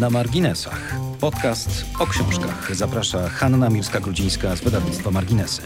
Na 0.00 0.10
marginesach. 0.10 0.94
Podcast 1.20 1.84
o 2.00 2.06
książkach. 2.06 2.74
Zaprasza 2.74 3.28
Hanna 3.28 3.70
Mirska-Grudzińska 3.70 4.56
z 4.56 4.60
wydawnictwa 4.60 5.10
Marginesy. 5.10 5.62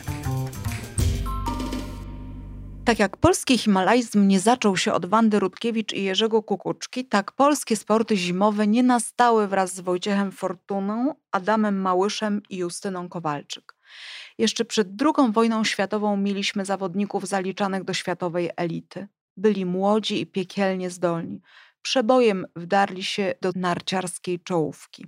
Tak 2.85 2.99
jak 2.99 3.17
polski 3.17 3.59
himalajzm 3.59 4.29
nie 4.29 4.41
zaczął 4.41 4.77
się 4.77 4.93
od 4.93 5.07
Wandy 5.07 5.39
Rutkiewicz 5.39 5.93
i 5.93 6.05
Jerzego 6.05 6.43
Kukuczki, 6.43 7.05
tak 7.05 7.33
polskie 7.33 7.77
sporty 7.77 8.17
zimowe 8.17 8.67
nie 8.67 8.83
nastały 8.83 9.49
wraz 9.49 9.75
z 9.75 9.81
Wojciechem 9.81 10.33
Fortuną, 10.33 11.15
Adamem 11.33 11.81
Małyszem 11.81 12.43
i 12.51 12.57
Justyną 12.57 13.09
Kowalczyk. 13.09 13.75
Jeszcze 14.39 14.65
przed 14.65 14.89
II 15.03 15.33
wojną 15.33 15.65
światową 15.65 16.17
mieliśmy 16.17 16.65
zawodników 16.65 17.29
zaliczanych 17.29 17.85
do 17.85 17.95
światowej 17.95 18.51
elity. 18.57 19.09
Byli 19.37 19.67
młodzi 19.67 20.21
i 20.21 20.27
piekielnie 20.27 20.91
zdolni. 20.91 21.41
Przebojem 21.83 22.47
wdarli 22.57 23.05
się 23.05 23.35
do 23.41 23.53
narciarskiej 23.57 24.41
czołówki. 24.41 25.07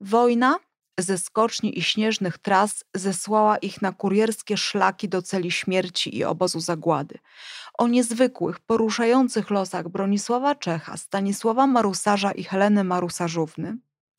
Wojna 0.00 0.58
ze 0.98 1.18
skoczni 1.18 1.78
i 1.78 1.82
śnieżnych 1.82 2.38
tras 2.38 2.84
zesłała 2.94 3.56
ich 3.56 3.82
na 3.82 3.92
kurierskie 3.92 4.56
szlaki 4.56 5.08
do 5.08 5.22
celi 5.22 5.50
śmierci 5.50 6.16
i 6.16 6.24
obozu 6.24 6.60
zagłady. 6.60 7.18
O 7.78 7.88
niezwykłych, 7.88 8.60
poruszających 8.60 9.50
losach 9.50 9.88
Bronisława 9.88 10.54
Czecha, 10.54 10.96
Stanisława 10.96 11.66
Marusarza 11.66 12.32
i 12.32 12.44
Heleny 12.44 12.84
Marusarzówny, 12.84 13.76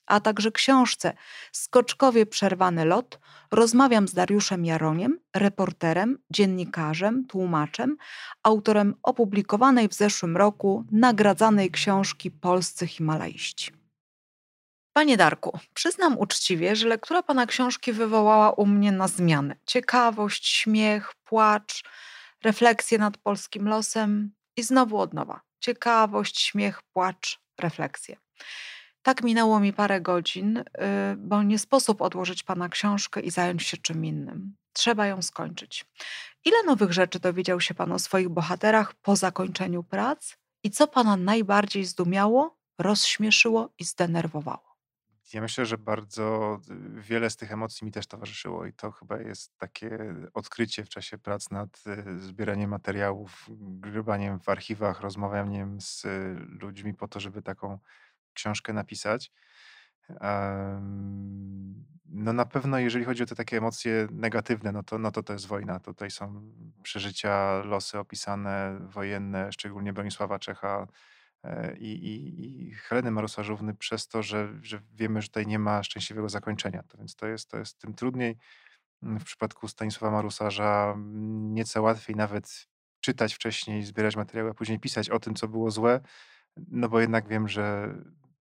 a 0.08 0.20
także 0.20 0.52
książce 0.52 1.14
Skoczkowie 1.52 2.26
przerwany 2.26 2.86
lot 2.86 3.20
rozmawiam 3.52 4.08
z 4.08 4.14
Dariuszem 4.14 4.66
Jaroniem, 4.66 5.20
reporterem, 5.36 6.18
dziennikarzem, 6.30 7.26
tłumaczem, 7.28 7.98
autorem 8.44 8.96
opublikowanej 9.04 9.90
w 9.90 9.94
zeszłym 9.94 10.38
roku 10.38 10.86
nagradzanej 10.92 11.72
książki 11.72 12.32
Polscy 12.32 12.88
Himalaiści. 12.88 13.72
Panie 14.94 15.18
Darku, 15.18 15.60
przyznam 15.74 16.18
uczciwie, 16.18 16.76
że 16.76 16.88
lektura 16.88 17.24
pana 17.24 17.46
książki 17.46 17.94
wywołała 17.94 18.52
u 18.52 18.66
mnie 18.66 18.92
na 18.92 19.08
zmianę. 19.08 19.56
Ciekawość, 19.66 20.48
śmiech, 20.48 21.14
płacz, 21.24 21.84
refleksję 22.44 22.98
nad 22.98 23.18
polskim 23.18 23.68
losem 23.68 24.32
i 24.56 24.64
znowu 24.64 24.98
od 24.98 25.14
nowa. 25.14 25.42
Ciekawość, 25.60 26.42
śmiech, 26.42 26.82
płacz, 26.94 27.40
refleksję. 27.60 28.18
Tak 29.08 29.24
minęło 29.24 29.60
mi 29.60 29.74
parę 29.74 30.02
godzin, 30.02 30.58
y, 30.58 30.64
bo 31.18 31.44
nie 31.44 31.60
sposób 31.60 32.02
odłożyć 32.02 32.44
pana 32.44 32.70
książkę 32.70 33.22
i 33.22 33.32
zająć 33.32 33.64
się 33.64 33.78
czym 33.78 34.06
innym. 34.06 34.56
Trzeba 34.74 35.08
ją 35.08 35.22
skończyć. 35.22 35.86
Ile 36.46 36.64
nowych 36.64 36.94
rzeczy 36.94 37.20
dowiedział 37.20 37.62
się 37.62 37.74
pan 37.74 37.92
o 37.92 38.00
swoich 38.00 38.30
bohaterach 38.30 38.94
po 38.94 39.16
zakończeniu 39.16 39.84
prac 39.84 40.38
i 40.64 40.72
co 40.72 40.88
pana 40.88 41.18
najbardziej 41.18 41.86
zdumiało, 41.86 42.58
rozśmieszyło 42.80 43.70
i 43.80 43.84
zdenerwowało? 43.84 44.78
Ja 45.34 45.42
myślę, 45.42 45.66
że 45.66 45.78
bardzo 45.78 46.60
y, 46.98 47.02
wiele 47.02 47.30
z 47.30 47.36
tych 47.36 47.52
emocji 47.52 47.86
mi 47.86 47.92
też 47.92 48.08
towarzyszyło 48.08 48.66
i 48.66 48.74
to 48.74 48.92
chyba 48.92 49.20
jest 49.20 49.58
takie 49.58 50.16
odkrycie 50.34 50.86
w 50.86 50.90
czasie 50.90 51.18
prac 51.18 51.52
nad 51.52 51.84
y, 51.88 52.20
zbieraniem 52.20 52.70
materiałów, 52.70 53.50
grybaniem 53.60 54.40
w 54.40 54.50
archiwach, 54.50 55.02
rozmawianiem 55.02 55.82
z 55.82 56.06
ludźmi 56.62 56.94
po 56.94 57.08
to, 57.08 57.20
żeby 57.20 57.42
taką 57.42 57.80
książkę 58.38 58.74
napisać. 58.74 59.32
No 62.10 62.34
na 62.34 62.46
pewno, 62.46 62.80
jeżeli 62.80 63.06
chodzi 63.06 63.24
o 63.24 63.26
te 63.26 63.36
takie 63.36 63.58
emocje 63.58 64.08
negatywne, 64.12 64.72
no 64.72 64.84
to, 64.84 64.98
no 64.98 65.12
to 65.12 65.24
to 65.24 65.34
jest 65.34 65.48
wojna. 65.48 65.80
Tutaj 65.80 66.12
są 66.12 66.52
przeżycia, 66.84 67.62
losy 67.66 68.00
opisane 68.00 68.80
wojenne, 68.80 69.52
szczególnie 69.52 69.94
Bronisława 69.94 70.40
Czecha 70.40 70.88
e, 71.44 71.78
i, 71.78 71.86
i, 71.86 72.68
i 72.68 72.72
Heleny 72.72 73.12
Marusarzówny 73.12 73.74
przez 73.74 74.08
to, 74.08 74.24
że, 74.24 74.54
że 74.62 74.82
wiemy, 74.94 75.22
że 75.22 75.28
tutaj 75.28 75.48
nie 75.48 75.60
ma 75.60 75.84
szczęśliwego 75.84 76.30
zakończenia. 76.30 76.84
To 76.84 76.98
więc 76.98 77.16
to 77.16 77.28
jest, 77.28 77.50
to 77.50 77.58
jest 77.58 77.80
tym 77.80 77.94
trudniej. 77.94 78.38
W 79.02 79.24
przypadku 79.24 79.68
Stanisława 79.68 80.16
Marusarza 80.16 80.96
nieco 81.52 81.82
łatwiej 81.82 82.16
nawet 82.16 82.68
czytać 83.00 83.34
wcześniej, 83.34 83.84
zbierać 83.84 84.16
materiały, 84.16 84.50
a 84.50 84.54
później 84.54 84.80
pisać 84.80 85.10
o 85.10 85.20
tym, 85.20 85.36
co 85.36 85.48
było 85.48 85.72
złe, 85.72 86.00
no 86.68 86.90
bo 86.90 87.00
jednak 87.00 87.28
wiem, 87.28 87.48
że 87.48 87.96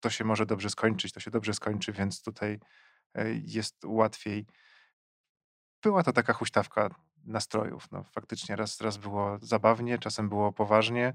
to 0.00 0.10
się 0.10 0.24
może 0.24 0.46
dobrze 0.46 0.70
skończyć, 0.70 1.12
to 1.12 1.20
się 1.20 1.30
dobrze 1.30 1.54
skończy, 1.54 1.92
więc 1.92 2.22
tutaj 2.22 2.60
e, 3.14 3.32
jest 3.32 3.84
łatwiej. 3.84 4.46
Była 5.82 6.02
to 6.02 6.12
taka 6.12 6.32
huśtawka 6.32 6.90
nastrojów. 7.24 7.90
No, 7.92 8.04
faktycznie 8.04 8.56
raz, 8.56 8.80
raz 8.80 8.96
było 8.96 9.38
zabawnie, 9.42 9.98
czasem 9.98 10.28
było 10.28 10.52
poważnie, 10.52 11.14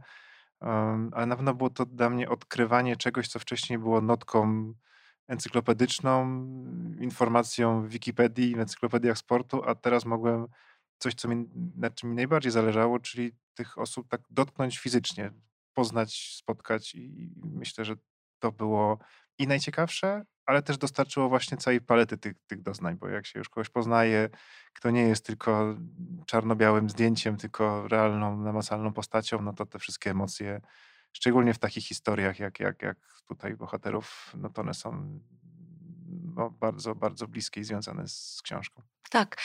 ale 1.11 1.25
na 1.25 1.35
pewno 1.35 1.53
było 1.53 1.69
to 1.69 1.85
dla 1.85 2.09
mnie 2.09 2.29
odkrywanie 2.29 2.95
czegoś, 2.95 3.27
co 3.27 3.39
wcześniej 3.39 3.79
było 3.79 4.01
notką 4.01 4.73
encyklopedyczną, 5.27 6.25
informacją 6.99 7.81
w 7.81 7.89
Wikipedii, 7.89 8.55
w 8.55 8.59
encyklopediach 8.59 9.17
sportu, 9.17 9.63
a 9.69 9.75
teraz 9.75 10.05
mogłem 10.05 10.47
coś, 10.97 11.13
co 11.13 11.27
mi, 11.27 11.45
na 11.75 11.89
czym 11.89 12.09
mi 12.09 12.15
najbardziej 12.15 12.51
zależało, 12.51 12.99
czyli 12.99 13.31
tych 13.53 13.77
osób 13.77 14.07
tak 14.07 14.21
dotknąć 14.29 14.79
fizycznie, 14.79 15.31
poznać, 15.73 16.35
spotkać 16.37 16.95
i 16.95 17.33
myślę, 17.43 17.85
że 17.85 17.95
to 18.39 18.51
było 18.51 18.99
i 19.37 19.47
najciekawsze, 19.47 20.23
ale 20.45 20.61
też 20.61 20.77
dostarczyło 20.77 21.29
właśnie 21.29 21.57
całej 21.57 21.81
palety 21.81 22.17
tych, 22.17 22.33
tych 22.47 22.61
doznań, 22.61 22.95
bo 22.95 23.07
jak 23.07 23.25
się 23.25 23.39
już 23.39 23.49
kogoś 23.49 23.69
poznaje, 23.69 24.29
kto 24.73 24.91
nie 24.91 25.01
jest 25.01 25.25
tylko 25.25 25.75
czarno-białym 26.25 26.89
zdjęciem, 26.89 27.37
tylko 27.37 27.87
realną, 27.87 28.37
namacalną 28.37 28.93
postacią, 28.93 29.41
no 29.41 29.53
to 29.53 29.65
te 29.65 29.79
wszystkie 29.79 30.11
emocje, 30.11 30.61
szczególnie 31.13 31.53
w 31.53 31.59
takich 31.59 31.87
historiach 31.87 32.39
jak, 32.39 32.59
jak, 32.59 32.81
jak 32.81 32.97
tutaj 33.27 33.55
bohaterów, 33.55 34.33
no 34.37 34.49
to 34.49 34.61
one 34.61 34.73
są 34.73 35.19
no, 36.35 36.49
bardzo, 36.49 36.95
bardzo 36.95 37.27
bliskie 37.27 37.61
i 37.61 37.63
związane 37.63 38.07
z 38.07 38.41
książką. 38.43 38.81
Tak. 39.09 39.37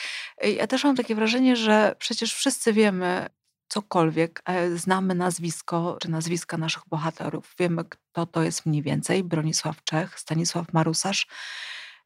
Ja 0.43 0.67
też 0.67 0.83
mam 0.83 0.95
takie 0.95 1.15
wrażenie, 1.15 1.55
że 1.55 1.95
przecież 1.99 2.33
wszyscy 2.33 2.73
wiemy, 2.73 3.29
cokolwiek, 3.71 4.41
e, 4.45 4.77
znamy 4.77 5.15
nazwisko 5.15 5.97
czy 6.01 6.09
nazwiska 6.09 6.57
naszych 6.57 6.83
bohaterów. 6.87 7.55
Wiemy, 7.59 7.85
kto 7.85 8.25
to 8.25 8.43
jest 8.43 8.65
mniej 8.65 8.81
więcej. 8.81 9.23
Bronisław 9.23 9.83
Czech, 9.83 10.19
Stanisław 10.19 10.73
Marusarz. 10.73 11.27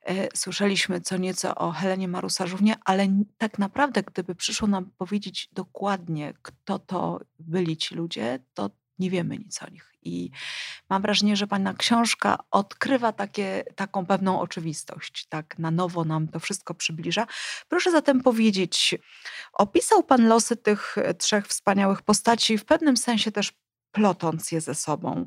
E, 0.02 0.38
słyszeliśmy 0.38 1.02
co 1.02 1.18
nieco 1.18 1.56
o 1.56 1.72
Helenie 1.72 2.08
Marusarzównie, 2.08 2.76
ale 2.86 3.08
tak 3.38 3.60
naprawdę, 3.60 4.04
gdyby 4.04 4.36
przyszło 4.36 4.68
nam 4.68 4.92
powiedzieć 4.98 5.50
dokładnie, 5.52 6.34
kto 6.42 6.80
to 6.80 7.20
byli 7.40 7.78
ci 7.78 7.96
ludzie, 7.96 8.40
to 8.54 8.70
nie 9.00 9.10
wiemy 9.10 9.38
nic 9.38 9.64
o 9.64 9.70
nich. 9.70 9.95
I 10.06 10.32
mam 10.90 11.02
wrażenie, 11.02 11.36
że 11.36 11.48
Pana 11.48 11.74
książka 11.74 12.38
odkrywa 12.52 13.12
takie, 13.12 13.64
taką 13.76 14.06
pewną 14.06 14.42
oczywistość, 14.42 15.26
tak 15.30 15.60
na 15.60 15.72
nowo 15.72 16.04
nam 16.04 16.28
to 16.28 16.40
wszystko 16.40 16.74
przybliża. 16.74 17.28
Proszę 17.68 17.92
zatem 17.92 18.22
powiedzieć, 18.22 18.96
opisał 19.54 20.04
Pan 20.04 20.28
losy 20.28 20.56
tych 20.58 20.96
trzech 21.18 21.48
wspaniałych 21.48 22.02
postaci, 22.02 22.58
w 22.58 22.66
pewnym 22.66 22.98
sensie 22.98 23.32
też 23.32 23.54
plotąc 23.92 24.52
je 24.52 24.62
ze 24.62 24.76
sobą. 24.76 25.26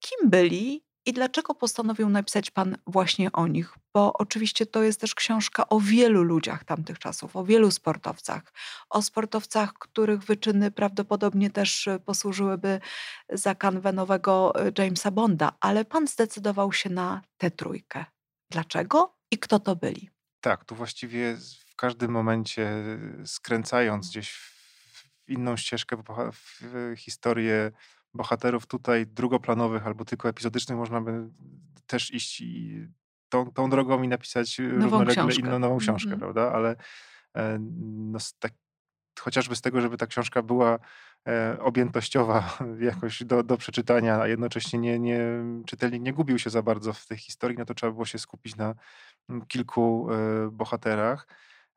Kim 0.00 0.30
byli 0.30 0.84
i 1.06 1.12
dlaczego 1.12 1.54
postanowił 1.54 2.08
napisać 2.08 2.50
Pan 2.50 2.76
właśnie 2.86 3.32
o 3.32 3.46
nich? 3.46 3.74
Bo 3.94 4.12
oczywiście 4.12 4.66
to 4.66 4.82
jest 4.82 5.00
też 5.00 5.14
książka 5.14 5.68
o 5.68 5.80
wielu 5.80 6.22
ludziach 6.22 6.64
tamtych 6.64 6.98
czasów, 6.98 7.36
o 7.36 7.44
wielu 7.44 7.70
sportowcach, 7.70 8.52
o 8.90 9.02
sportowcach, 9.02 9.72
których 9.72 10.20
wyczyny 10.20 10.70
prawdopodobnie 10.70 11.50
też 11.50 11.88
e, 11.88 11.98
posłużyłyby 11.98 12.80
za 13.28 13.54
kanwę 13.54 13.92
nowego 13.92 14.52
e, 14.66 14.72
Jamesa 14.78 15.10
Bonda, 15.10 15.52
ale 15.60 15.84
Pan 15.84 16.06
zdecydował 16.06 16.72
się 16.72 16.90
na 16.90 17.22
tę 17.38 17.50
trójkę. 17.50 18.04
Dlaczego 18.50 19.16
i 19.30 19.38
kto 19.38 19.60
to 19.60 19.76
byli? 19.76 20.10
Tak, 20.40 20.64
tu 20.64 20.74
właściwie 20.74 21.36
w 21.70 21.76
każdym 21.76 22.10
momencie 22.10 22.84
skręcając 23.24 24.10
gdzieś 24.10 24.32
w 24.32 25.30
inną 25.30 25.56
ścieżkę, 25.56 25.96
w 26.32 26.94
historię 26.96 27.72
bohaterów 28.14 28.66
tutaj 28.66 29.06
drugoplanowych 29.06 29.86
albo 29.86 30.04
tylko 30.04 30.28
epizodycznych 30.28 30.78
można 30.78 31.00
by 31.00 31.28
też 31.86 32.14
iść 32.14 32.40
i 32.40 32.86
tą, 33.28 33.50
tą 33.50 33.70
drogą 33.70 34.02
i 34.02 34.08
napisać 34.08 34.58
nową 34.58 34.98
równolegle 34.98 35.34
inną 35.34 35.58
nową 35.58 35.78
książkę, 35.78 36.08
mm 36.08 36.18
-hmm. 36.18 36.22
prawda? 36.22 36.52
Ale 36.52 36.76
e, 37.36 37.58
no, 37.80 38.18
tak, 38.38 38.52
chociażby 39.20 39.56
z 39.56 39.60
tego, 39.60 39.80
żeby 39.80 39.96
ta 39.96 40.06
książka 40.06 40.42
była 40.42 40.78
e, 41.28 41.56
objętościowa 41.60 42.58
jakoś 42.90 43.24
do, 43.24 43.42
do 43.42 43.56
przeczytania, 43.56 44.20
a 44.20 44.28
jednocześnie 44.28 44.78
nie, 44.78 44.98
nie, 44.98 45.20
czytelnik 45.66 46.02
nie 46.02 46.12
gubił 46.12 46.38
się 46.38 46.50
za 46.50 46.62
bardzo 46.62 46.92
w 46.92 47.06
tej 47.06 47.18
historii, 47.18 47.58
no 47.58 47.64
to 47.64 47.74
trzeba 47.74 47.92
było 47.92 48.04
się 48.04 48.18
skupić 48.18 48.56
na 48.56 48.74
mm, 49.28 49.46
kilku 49.46 50.08
e, 50.10 50.50
bohaterach. 50.50 51.26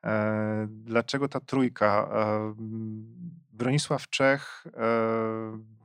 E, 0.05 0.67
dlaczego 0.69 1.27
ta 1.27 1.39
trójka? 1.39 2.09
E, 2.13 2.53
Bronisław 3.51 4.09
Czech 4.09 4.63
e, 4.77 5.75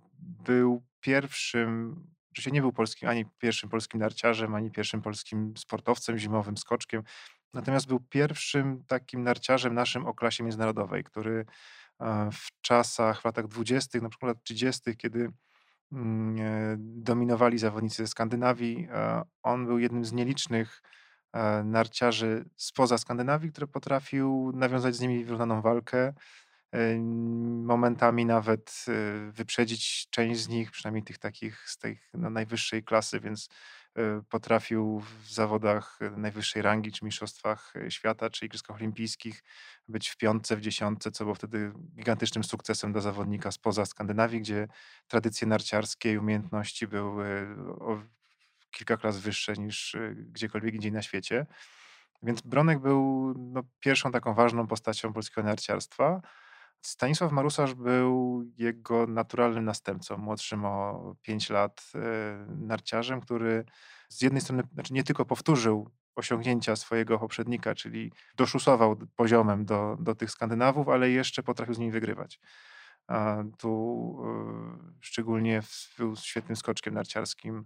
był 0.44 0.82
pierwszym, 1.00 1.97
oczywiście 2.31 2.50
nie 2.50 2.61
był 2.61 2.73
polskim, 2.73 3.09
ani 3.09 3.25
pierwszym 3.38 3.71
polskim 3.71 4.00
narciarzem, 4.00 4.55
ani 4.55 4.71
pierwszym 4.71 5.03
polskim 5.03 5.56
sportowcem 5.56 6.19
zimowym, 6.19 6.56
skoczkiem, 6.56 7.03
natomiast 7.55 7.87
był 7.87 8.00
pierwszym 8.00 8.85
takim 8.87 9.23
narciarzem 9.23 9.75
naszym 9.75 10.06
o 10.06 10.15
klasie 10.15 10.44
międzynarodowej, 10.44 11.05
który 11.05 11.47
e, 12.00 12.31
w 12.32 12.49
czasach, 12.61 13.21
w 13.21 13.25
latach 13.25 13.47
dwudziestych, 13.47 14.03
na 14.03 14.09
przykład 14.09 14.29
lat 14.29 14.44
30., 14.44 14.97
kiedy 14.97 15.32
mm, 15.93 16.37
e, 16.41 16.77
dominowali 16.79 17.59
zawodnicy 17.59 17.97
ze 17.97 18.06
Skandynawii. 18.06 18.88
E, 18.91 19.23
on 19.43 19.67
był 19.67 19.79
jednym 19.79 20.05
z 20.05 20.12
nielicznych 20.12 20.82
narciarzy 21.65 22.44
spoza 22.56 22.99
Skandynawii, 22.99 23.50
który 23.50 23.67
potrafił 23.67 24.53
nawiązać 24.55 24.97
z 24.97 25.00
nimi 25.00 25.25
wyrównaną 25.25 25.62
walkę. 25.62 26.12
E, 26.72 26.99
Momentami 27.64 28.26
nawet 28.26 28.84
e, 28.88 29.31
wyprzedzić 29.32 30.08
część 30.11 30.40
z 30.40 30.49
nich, 30.49 30.70
przynajmniej 30.70 31.05
tych 31.05 31.19
takich 31.19 31.69
z 31.69 31.78
tej 31.78 32.00
no, 32.14 32.31
najwyższej 32.31 32.84
klasy, 32.84 33.20
więc 33.20 33.49
e, 33.96 34.22
potrafił 34.28 35.00
w 35.00 35.32
zawodach 35.32 35.99
najwyższej 36.17 36.62
rangi, 36.62 36.93
czy 36.93 37.05
mistrzostwach 37.05 37.75
świata, 37.88 38.31
czy 38.31 38.46
igrzyskach 38.46 38.76
olimpijskich 38.76 39.43
być 39.88 40.08
w 40.08 40.17
piątce, 40.17 40.56
w 40.56 40.61
dziesiątce, 40.61 41.11
co 41.11 41.25
było 41.25 41.34
wtedy 41.34 41.72
gigantycznym 41.96 42.44
sukcesem 42.44 42.93
dla 42.93 43.00
zawodnika 43.00 43.50
spoza 43.50 43.87
Skandynawii, 43.87 44.40
gdzie 44.40 44.69
tradycje 45.08 45.49
narciarskie 45.49 46.12
i 46.12 46.19
umiejętności 46.19 46.87
były 46.87 47.46
o 47.81 48.02
kilka 48.70 48.96
klas 48.96 49.19
wyższe 49.19 49.52
niż 49.52 49.96
gdziekolwiek 50.14 50.75
indziej 50.75 50.93
na 50.93 51.02
świecie. 51.02 51.46
Więc 52.22 52.40
Bronek 52.40 52.78
był 52.78 53.34
no, 53.38 53.62
pierwszą 53.81 54.12
taką 54.12 54.34
ważną 54.34 54.67
postacią 54.67 55.12
polskiego 55.12 55.43
narciarstwa. 55.43 56.20
Stanisław 56.82 57.32
Marusarz 57.32 57.75
był 57.75 58.44
jego 58.59 59.06
naturalnym 59.06 59.65
następcą, 59.65 60.17
młodszym 60.17 60.65
o 60.65 61.15
5 61.23 61.50
lat, 61.50 61.93
e, 61.94 62.47
narciarzem, 62.49 63.21
który 63.21 63.65
z 64.09 64.23
jednej 64.23 64.41
strony 64.41 64.62
znaczy 64.75 64.94
nie 64.94 65.05
tylko 65.05 65.25
powtórzył 65.25 65.91
osiągnięcia 66.17 66.77
swojego 66.77 67.19
poprzednika, 67.19 67.75
czyli 67.75 68.12
doszusował 68.37 68.97
poziomem 69.17 69.65
do, 69.65 69.97
do 70.00 70.15
tych 70.15 70.31
Skandynawów, 70.31 70.88
ale 70.88 71.11
jeszcze 71.11 71.43
potrafił 71.43 71.75
z 71.75 71.79
nimi 71.79 71.93
wygrywać. 71.93 72.41
A 73.06 73.37
tu 73.59 74.23
e, 74.25 74.97
szczególnie 75.00 75.62
był 75.99 76.17
świetnym 76.17 76.56
skoczkiem 76.56 76.94
narciarskim. 76.94 77.65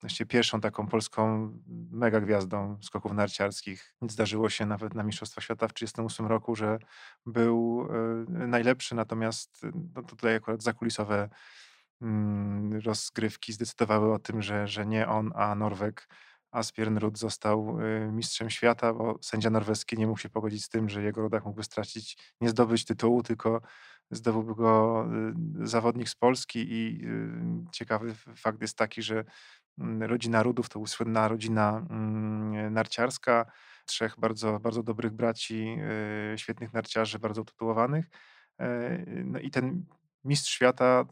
Właściwie 0.00 0.28
pierwszą 0.28 0.60
taką 0.60 0.86
polską 0.86 1.52
mega 1.90 2.20
gwiazdą 2.20 2.78
skoków 2.82 3.12
narciarskich. 3.12 3.94
Zdarzyło 4.02 4.50
się 4.50 4.66
nawet 4.66 4.94
na 4.94 5.02
Mistrzostwach 5.02 5.44
Świata 5.44 5.68
w 5.68 5.72
1938 5.72 6.26
roku, 6.26 6.56
że 6.56 6.78
był 7.26 7.88
e, 8.40 8.46
najlepszy, 8.46 8.94
natomiast 8.94 9.64
e, 9.64 9.70
no 9.94 10.02
tutaj 10.02 10.34
akurat 10.34 10.62
zakulisowe 10.62 11.28
mm, 12.02 12.80
rozgrywki 12.80 13.52
zdecydowały 13.52 14.14
o 14.14 14.18
tym, 14.18 14.42
że, 14.42 14.68
że 14.68 14.86
nie 14.86 15.08
on, 15.08 15.32
a 15.34 15.54
Norweg 15.54 16.08
Asbjørn 16.52 16.98
Ruud 16.98 17.18
został 17.18 17.78
e, 17.80 18.12
mistrzem 18.12 18.50
świata, 18.50 18.94
bo 18.94 19.18
sędzia 19.22 19.50
norweski 19.50 19.98
nie 19.98 20.06
mógł 20.06 20.20
się 20.20 20.28
pogodzić 20.28 20.64
z 20.64 20.68
tym, 20.68 20.88
że 20.88 21.02
jego 21.02 21.20
rodak 21.20 21.44
mógłby 21.44 21.62
stracić, 21.62 22.34
nie 22.40 22.48
zdobyć 22.48 22.84
tytułu, 22.84 23.22
tylko 23.22 23.60
zdobyłby 24.10 24.54
go 24.54 25.06
zawodnik 25.60 26.08
z 26.08 26.14
Polski 26.14 26.66
i 26.68 27.06
ciekawy 27.72 28.14
fakt 28.36 28.60
jest 28.60 28.76
taki, 28.76 29.02
że 29.02 29.24
rodzina 30.00 30.42
Rudów 30.42 30.68
to 30.68 30.86
słynna 30.86 31.28
rodzina 31.28 31.86
mm, 31.90 32.72
narciarska, 32.74 33.46
trzech 33.86 34.14
bardzo, 34.18 34.60
bardzo 34.60 34.82
dobrych 34.82 35.12
braci, 35.12 35.76
y, 36.34 36.38
świetnych 36.38 36.72
narciarzy, 36.72 37.18
bardzo 37.18 37.42
utytułowanych. 37.42 38.06
E, 38.60 39.04
No 39.24 39.38
i 39.38 39.50
ten 39.50 39.84
mistrz 40.24 40.50
świata 40.52 41.04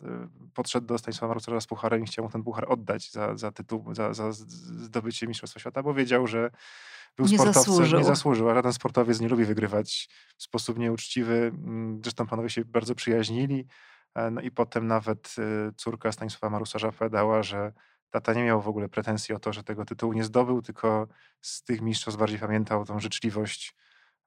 y, 0.46 0.50
podszedł 0.54 0.86
do 0.86 0.98
Stanisława 0.98 1.28
Marusarza 1.28 1.60
z 1.60 1.66
pucharem 1.66 2.02
i 2.02 2.06
chciał 2.06 2.24
mu 2.24 2.30
ten 2.30 2.42
puchar 2.42 2.64
oddać 2.72 3.10
za, 3.12 3.36
za 3.36 3.52
tytuł, 3.52 3.94
za, 3.94 4.14
za 4.14 4.32
zdobycie 4.32 5.26
Mistrzostwa 5.26 5.60
Świata, 5.60 5.82
bo 5.82 5.94
wiedział, 5.94 6.26
że 6.26 6.50
był 7.16 7.26
Nie 7.26 7.38
sportowcem, 7.38 7.72
nie 7.72 7.76
zasłużył. 7.76 8.02
zasłużył, 8.04 8.50
a 8.50 8.54
żaden 8.54 8.72
sportowiec 8.72 9.20
nie 9.20 9.28
lubi 9.28 9.44
wygrywać 9.44 10.08
w 10.36 10.42
sposób 10.42 10.78
nieuczciwy. 10.78 11.52
Mm, 11.54 12.00
Zresztą 12.04 12.26
panowie 12.26 12.50
się 12.50 12.64
bardzo 12.64 12.94
przyjaźnili. 12.94 13.66
E, 14.14 14.30
No 14.30 14.40
i 14.40 14.50
potem 14.50 14.86
nawet 14.86 15.34
córka 15.76 16.12
Stanisława 16.12 16.50
Marusarza 16.50 16.88
opowiadała, 16.88 17.42
że 17.42 17.72
tata 18.14 18.32
nie 18.32 18.44
miał 18.44 18.62
w 18.62 18.68
ogóle 18.68 18.88
pretensji 18.88 19.34
o 19.34 19.38
to, 19.38 19.52
że 19.52 19.64
tego 19.64 19.84
tytułu 19.84 20.12
nie 20.12 20.24
zdobył, 20.24 20.62
tylko 20.62 21.08
z 21.40 21.62
tych 21.62 21.80
mistrzostw 21.80 22.20
bardziej 22.20 22.38
pamiętał 22.38 22.84
tą 22.84 23.00
życzliwość 23.00 23.76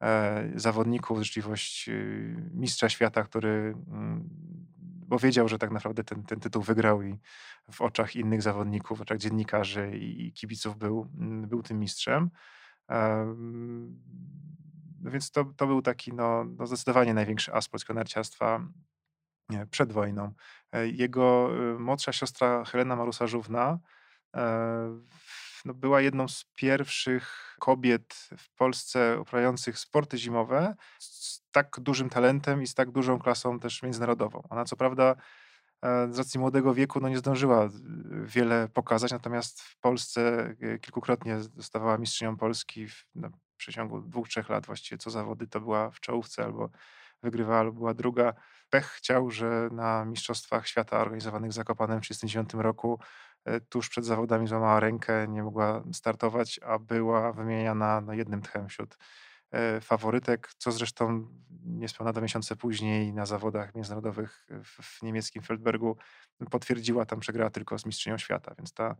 e, 0.02 0.52
zawodników, 0.56 1.20
życzliwość 1.20 1.90
y, 1.90 2.50
mistrza 2.54 2.90
świata, 2.90 3.24
który, 3.24 3.76
mm, 3.88 4.30
bo 5.08 5.20
wiedział, 5.20 5.48
że 5.48 5.58
tak 5.58 5.72
naprawdę 5.72 6.04
ten, 6.04 6.24
ten 6.24 6.40
tytuł 6.40 6.62
wygrał 6.62 7.02
i 7.02 7.20
w 7.72 7.82
oczach 7.82 8.16
innych 8.16 8.42
zawodników, 8.42 8.98
w 8.98 9.02
oczach 9.02 9.18
dziennikarzy 9.18 9.98
i, 9.98 10.34
kibiców 10.34 10.78
był, 10.78 11.08
mm, 11.18 11.48
był 11.50 11.64
tym 11.64 11.80
mistrzem. 11.80 12.30
Em, 12.88 14.00
No 15.02 15.12
więc 15.12 15.32
to, 15.32 15.46
to 15.46 15.68
był 15.68 15.82
taki 15.82 16.14
no, 16.14 16.46
no 16.58 16.68
zdecydowanie 16.68 17.14
największy 17.14 17.54
as 17.54 17.70
polskiego 17.70 17.94
narciarstwa 17.94 18.68
nie, 19.50 19.66
przed 19.66 19.92
wojną. 19.92 20.34
E, 20.72 20.88
Jego 20.88 21.50
y, 21.76 21.80
młodsza 21.80 22.14
siostra 22.14 22.66
Helena 22.66 22.96
Marusarzówna 22.96 23.80
e, 24.36 25.00
no, 25.66 25.74
była 25.74 26.02
jedną 26.02 26.28
z 26.28 26.46
pierwszych 26.56 27.56
kobiet 27.60 28.30
w 28.38 28.56
Polsce 28.56 29.20
uprawiających 29.20 29.80
sporty 29.80 30.18
zimowe 30.18 30.76
z 31.00 31.42
tak 31.52 31.80
dużym 31.80 32.10
talentem 32.10 32.62
i 32.62 32.68
z 32.68 32.74
tak 32.74 32.92
dużą 32.92 33.20
klasą 33.20 33.60
też 33.60 33.84
międzynarodową. 33.84 34.44
Ona 34.50 34.66
co 34.66 34.76
prawda 34.76 35.16
e, 35.82 36.14
z 36.14 36.18
racji 36.18 36.40
młodego 36.40 36.74
wieku 36.74 37.00
no, 37.00 37.10
nie 37.10 37.18
zdążyła 37.18 37.70
wiele 38.24 38.68
pokazać, 38.74 39.12
natomiast 39.12 39.62
w 39.62 39.80
Polsce 39.80 40.54
e, 40.62 40.80
kilkukrotnie 40.80 41.40
zostawała 41.40 41.98
mistrzynią 41.98 42.38
Polski 42.38 42.88
w, 42.88 43.06
no, 43.16 43.30
w 43.30 43.58
przeciągu 43.58 44.02
dwóch, 44.02 44.28
trzech 44.28 44.50
lat 44.50 44.66
właściwie 44.66 44.98
co 44.98 45.10
zawody 45.10 45.48
to 45.48 45.62
była 45.62 45.92
w 45.92 46.00
czołówce 46.00 46.44
albo 46.44 46.70
wygrywała 47.24 47.60
albo 47.60 47.72
była 47.72 47.94
druga. 47.94 48.34
Pech 48.70 48.86
chciał, 48.86 49.32
że 49.32 49.70
na 49.72 50.06
Mistrzostwach 50.06 50.68
Świata 50.68 51.00
organizowanych 51.00 51.52
w 51.52 51.54
Zakopanem 51.54 51.98
w 51.98 52.02
1939 52.02 52.64
roku 52.64 53.00
e, 53.46 53.60
tuż 53.60 53.90
przed 53.90 54.06
zawodami 54.06 54.48
złamała 54.48 54.80
rękę, 54.80 55.28
nie 55.28 55.44
mogła 55.44 55.84
startować, 55.94 56.60
a 56.66 56.80
była 56.80 57.34
wymieniana 57.34 58.02
no, 58.02 58.14
jednym 58.14 58.42
tchem 58.42 58.68
wśród 58.70 58.98
e, 59.52 59.82
faworytek, 59.82 60.50
co 60.58 60.72
zresztą 60.72 61.28
niespełna 61.66 62.12
dwa 62.12 62.22
miesiące 62.22 62.56
później 62.56 63.14
na 63.14 63.26
zawodach 63.26 63.76
międzynarodowych 63.76 64.48
w, 64.64 65.02
niemieckim 65.02 65.44
Feldbergu 65.44 65.98
potwierdziła, 66.52 67.06
tam 67.06 67.20
przegrała 67.20 67.50
tylko 67.50 67.80
z 67.80 67.86
mistrzynią 67.86 68.18
świata, 68.18 68.56
więc 68.58 68.74
ta 68.74 68.96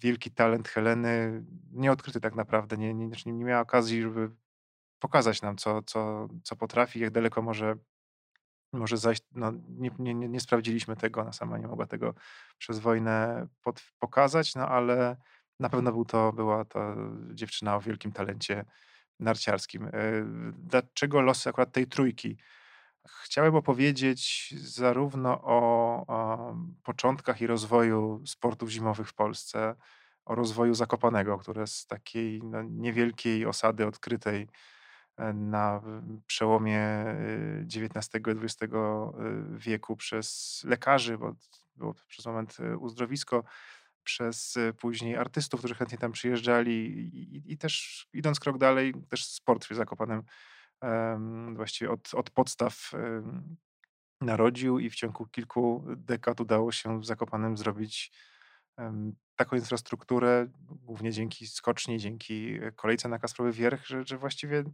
wielki 0.00 0.30
talent 0.30 0.68
Heleny 0.68 1.44
nieodkryty 1.72 2.20
tak 2.20 2.34
naprawdę, 2.34 2.76
nie, 2.76 2.94
nie, 2.94 3.06
nie 3.26 3.32
nie 3.32 3.44
miała 3.44 3.60
okazji, 3.60 4.02
żeby 4.02 4.30
pokazać 5.00 5.42
nam, 5.42 5.56
co, 5.56 5.82
co, 5.82 6.28
co 6.42 6.56
potrafi, 6.56 7.00
jak 7.00 7.10
daleko 7.10 7.42
może, 7.42 7.74
może 8.72 8.96
zajść. 8.96 9.22
No, 9.32 9.52
nie, 9.68 9.90
nie, 9.98 10.14
nie 10.14 10.40
sprawdziliśmy 10.40 10.96
tego, 10.96 11.20
ona 11.20 11.32
sama 11.32 11.58
nie 11.58 11.66
mogła 11.66 11.86
tego 11.86 12.14
przez 12.58 12.78
wojnę 12.78 13.46
pod, 13.62 13.82
pokazać, 13.98 14.54
no 14.54 14.68
ale 14.68 15.16
na 15.60 15.68
pewno 15.68 15.92
był 15.92 16.04
to, 16.04 16.32
była 16.32 16.64
to 16.64 16.96
dziewczyna 17.34 17.76
o 17.76 17.80
wielkim 17.80 18.12
talencie 18.12 18.64
narciarskim. 19.20 19.84
E, 19.84 19.90
Dlaczego 20.52 21.20
losy 21.20 21.48
akurat 21.48 21.72
tej 21.72 21.86
trójki? 21.86 22.36
Chciałem 23.24 23.54
opowiedzieć 23.54 24.54
zarówno 24.56 25.40
o, 25.42 25.56
o 26.06 26.54
początkach 26.82 27.40
i 27.40 27.46
rozwoju 27.46 28.22
sportów 28.26 28.70
zimowych 28.70 29.08
w 29.08 29.14
Polsce, 29.14 29.74
o 30.24 30.34
rozwoju 30.34 30.74
Zakopanego, 30.74 31.38
które 31.38 31.66
z 31.66 31.86
takiej 31.86 32.42
no, 32.44 32.62
niewielkiej 32.62 33.46
osady 33.46 33.86
odkrytej 33.86 34.48
na 35.34 35.78
w- 35.80 36.20
przełomie 36.26 37.04
y, 37.06 37.66
XIX 37.66 38.08
i 38.14 38.30
XX 38.30 38.62
y, 38.62 38.68
wieku 39.58 39.96
przez 39.96 40.60
lekarzy, 40.64 41.18
bo 41.18 41.34
było 41.76 41.94
przez 42.08 42.26
moment 42.26 42.60
y, 42.60 42.78
uzdrowisko, 42.78 43.44
przez 44.02 44.58
później 44.78 45.16
artystów, 45.16 45.60
którzy 45.60 45.74
chętnie 45.74 45.98
tam 45.98 46.12
przyjeżdżali 46.12 46.72
i, 46.72 47.52
i, 47.52 47.58
też 47.58 48.06
idąc 48.12 48.40
krok 48.40 48.58
dalej, 48.58 48.94
też 49.08 49.26
sport 49.26 49.64
w 49.64 49.74
Zakopanem 49.74 50.22
em, 50.80 51.56
właściwie 51.56 51.90
od, 51.90 52.14
od 52.14 52.30
podstaw 52.30 52.92
narodził 54.20 54.78
i 54.78 54.90
w 54.90 54.94
ciągu 54.94 55.26
kilku 55.26 55.84
dekad 55.96 56.40
udało 56.40 56.72
się 56.72 57.00
w 57.00 57.06
Zakopanem 57.06 57.56
zrobić 57.56 58.12
taką 59.40 59.56
infrastrukturę, 59.56 60.46
głównie 60.70 61.12
dzięki 61.12 61.46
skoczni, 61.46 61.98
dzięki 61.98 62.58
e, 62.62 62.72
kolejce 62.72 63.08
na 63.08 63.18
Kasprowy 63.18 63.52
Wierch, 63.52 63.86
że, 63.86 64.04
że 64.06 64.18
właściwie 64.18 64.64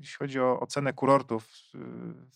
jeśli 0.00 0.16
chodzi 0.18 0.40
o 0.40 0.60
ocenę 0.60 0.92
kurortów 0.92 1.48
y, 1.74 1.78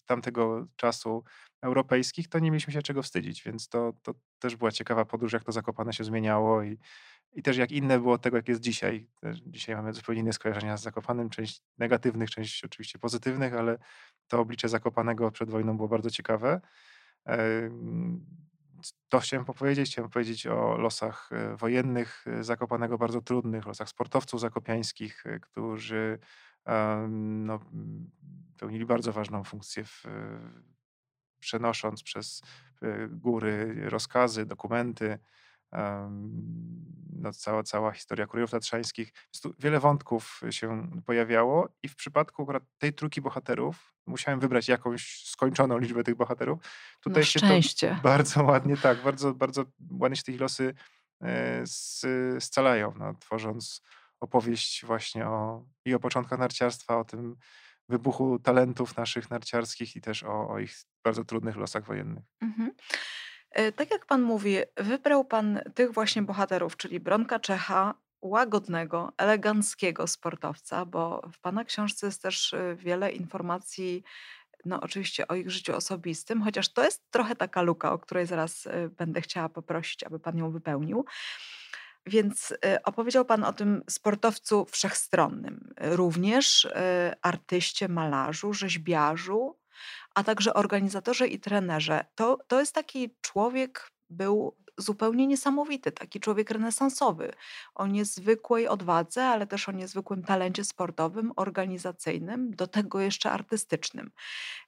tamtego 0.07 0.66
czasu 0.76 1.25
europejskich, 1.62 2.28
to 2.28 2.38
nie 2.38 2.50
mieliśmy 2.50 2.73
się 2.73 2.83
czego 2.83 3.02
wstydzić, 3.02 3.43
więc 3.43 3.69
to, 3.69 3.93
to 4.02 4.14
też 4.38 4.57
była 4.57 4.73
ciekawa 4.73 5.05
podróż, 5.05 5.33
jak 5.33 5.45
to 5.45 5.52
Zakopane 5.52 5.93
się 5.93 6.05
zmieniało 6.05 6.62
i, 6.62 6.78
i 7.33 7.43
też 7.43 7.57
jak 7.57 7.73
inne 7.73 7.99
było 7.99 8.14
od 8.14 8.23
tego, 8.23 8.37
jak 8.37 8.49
jest 8.49 8.61
dzisiaj. 8.61 9.09
Dzisiaj 9.47 9.76
mamy 9.76 9.93
zupełnie 9.93 10.21
inne 10.21 10.33
skojarzenia 10.33 10.76
z 10.76 10.83
Zakopanem, 10.83 11.31
część 11.31 11.62
negatywnych, 11.78 12.31
część 12.31 12.64
oczywiście 12.64 12.99
pozytywnych, 12.99 13.55
ale 13.55 13.78
to 14.28 14.40
oblicze 14.40 14.69
Zakopanego 14.69 15.31
przed 15.31 15.50
wojną 15.50 15.76
było 15.76 15.88
bardzo 15.88 16.11
ciekawe. 16.11 16.61
To 19.09 19.21
chciałem 19.21 19.45
powiedzieć. 19.45 19.90
Chciałem 19.90 20.11
powiedzieć 20.11 20.47
o 20.47 20.76
losach 20.78 21.30
e, 21.33 21.56
wojennych 21.56 22.25
e, 22.26 22.45
Zakopanego, 22.45 22.99
bardzo 22.99 23.21
trudnych, 23.21 23.66
losach 23.66 23.88
sportowców 23.88 24.40
zakopiańskich, 24.40 25.26
e, 25.26 25.40
którzy 25.40 26.18
no, 27.09 27.61
pełnili 28.59 28.87
bardzo 28.87 29.12
ważną 29.12 29.45
funkcję 29.45 29.85
w, 29.85 30.04
przenosząc 31.40 32.02
przez 32.02 32.42
góry 33.09 33.75
rozkazy, 33.90 34.47
dokumenty, 34.47 35.18
no, 37.13 37.33
cała, 37.33 37.63
cała 37.63 37.93
historia 37.93 38.27
Kurierów 38.27 38.51
Tatrzańskich. 38.51 39.13
Wiele 39.59 39.81
wątków 39.81 40.41
się 40.51 40.91
pojawiało 41.07 41.69
i 41.83 41.89
w 41.89 41.97
przypadku 41.97 42.43
akurat 42.43 42.63
tej 42.79 42.93
trójki 42.93 43.21
bohaterów 43.21 43.95
musiałem 44.07 44.41
wybrać 44.41 44.69
jakąś 44.69 45.25
skończoną 45.25 45.79
liczbę 45.79 46.05
tych 46.05 46.15
bohaterów. 46.15 46.59
Tutaj 47.01 47.25
się 47.25 47.41
to 47.41 47.47
bardzo 48.03 48.45
ładnie, 48.45 48.77
tak, 48.77 49.03
bardzo, 49.03 49.35
bardzo 49.35 49.65
ładnie 49.91 50.17
się 50.17 50.23
te 50.23 50.33
losy 50.33 50.75
e, 51.23 51.65
scalają, 52.41 52.95
no, 52.99 53.15
tworząc 53.15 53.83
opowieść 54.21 54.85
właśnie 54.85 55.27
o, 55.27 55.65
i 55.85 55.95
o 55.95 56.01
początkach 56.01 56.39
narciarstwa, 56.39 56.99
o 56.99 57.05
tym 57.05 57.37
wybuchu 57.89 58.39
talentów 58.39 58.97
naszych 58.97 59.31
narciarskich 59.31 59.97
i 59.97 60.01
też 60.01 60.25
o, 60.25 60.49
o 60.49 60.59
ich 60.59 60.75
bardzo 61.05 61.25
trudnych 61.25 61.57
losach 61.57 61.85
wojennych. 61.85 62.25
Mhm. 62.41 62.73
E, 63.57 63.73
tak 63.73 63.91
jak 63.91 64.07
pan 64.07 64.23
mówi, 64.23 64.57
wybrał 64.77 65.25
pan 65.25 65.61
tych 65.75 65.93
właśnie 65.93 66.23
bohaterów, 66.23 66.77
czyli 66.77 67.01
Bronka 67.01 67.41
Czecha, 67.41 67.95
łagodnego, 68.23 69.13
eleganckiego 69.19 70.07
sportowca, 70.07 70.85
bo 70.85 71.23
w 71.33 71.39
pana 71.39 71.65
książce 71.65 72.07
jest 72.07 72.23
też 72.23 72.55
e, 72.55 72.77
wiele 72.77 73.13
informacji, 73.13 74.03
no 74.65 74.81
oczywiście 74.81 75.29
o 75.29 75.35
ich 75.35 75.51
życiu 75.51 75.77
osobistym, 75.77 76.43
chociaż 76.43 76.73
to 76.73 76.85
jest 76.85 77.11
trochę 77.11 77.37
taka 77.37 77.63
luka, 77.63 77.93
o 77.93 77.99
której 77.99 78.27
zaraz 78.27 78.67
e, 78.67 78.89
będę 78.89 79.21
chciała 79.21 79.49
poprosić, 79.49 80.05
aby 80.05 80.21
pan 80.21 80.39
ją 80.39 80.51
wypełnił. 80.51 81.05
Więc 82.07 82.55
opowiedział 82.85 83.25
Pan 83.25 83.45
o 83.45 83.53
tym 83.53 83.83
sportowcu 83.91 84.67
wszechstronnym, 84.71 85.75
również 85.81 86.69
artyście, 87.23 87.89
malarzu, 87.89 88.53
rzeźbiarzu, 88.53 89.56
a 90.17 90.25
także 90.25 90.55
organizatorze 90.55 91.29
i 91.29 91.41
trenerze. 91.41 92.05
To, 92.15 92.39
to 92.47 92.61
jest 92.61 92.75
taki 92.75 93.17
człowiek, 93.21 93.91
był 94.11 94.57
zupełnie 94.79 95.27
niesamowity, 95.27 95.93
taki 95.93 96.21
człowiek 96.21 96.51
renesansowy, 96.51 97.33
o 97.75 97.87
niezwykłej 97.87 98.69
odwadze, 98.69 99.25
ale 99.25 99.47
też 99.47 99.69
o 99.69 99.73
niezwykłym 99.73 100.23
talencie 100.23 100.65
sportowym, 100.65 101.33
organizacyjnym, 101.37 102.51
do 102.51 102.67
tego 102.67 103.01
jeszcze 103.01 103.31
artystycznym. 103.31 104.11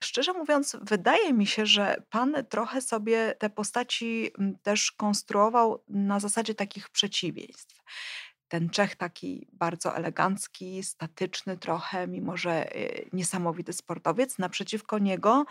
Szczerze 0.04 0.32
mówiąc, 0.32 0.76
wydaje 0.82 1.32
mi 1.32 1.46
się, 1.46 1.66
że 1.66 2.02
pan 2.10 2.34
trochę 2.48 2.80
sobie 2.80 3.34
te 3.38 3.50
postaci 3.50 4.30
mm, 4.38 4.58
też 4.62 4.92
konstruował 4.92 5.84
na 5.88 6.20
zasadzie 6.20 6.54
takich 6.54 6.88
przeciwieństw 6.88 7.82
ten 8.48 8.70
Czech 8.70 8.96
taki 8.96 9.48
bardzo 9.52 9.96
elegancki, 9.96 10.82
statyczny 10.82 11.56
trochę, 11.56 12.06
mimo 12.06 12.36
że 12.36 12.76
y, 12.76 13.08
niesamowity 13.12 13.72
sportowiec. 13.72 14.38
Naprzeciwko 14.38 14.98
niego 14.98 15.46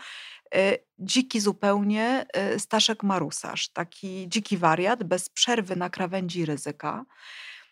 y, 0.54 0.78
dziki 0.98 1.40
zupełnie 1.40 2.26
y, 2.54 2.60
Staszek 2.60 3.02
Marusarz, 3.02 3.68
taki 3.68 4.28
dziki 4.28 4.56
wariat, 4.56 5.04
bez 5.04 5.28
przerwy 5.28 5.76
na 5.76 5.90
krawędzi 5.90 6.44
ryzyka. 6.44 7.04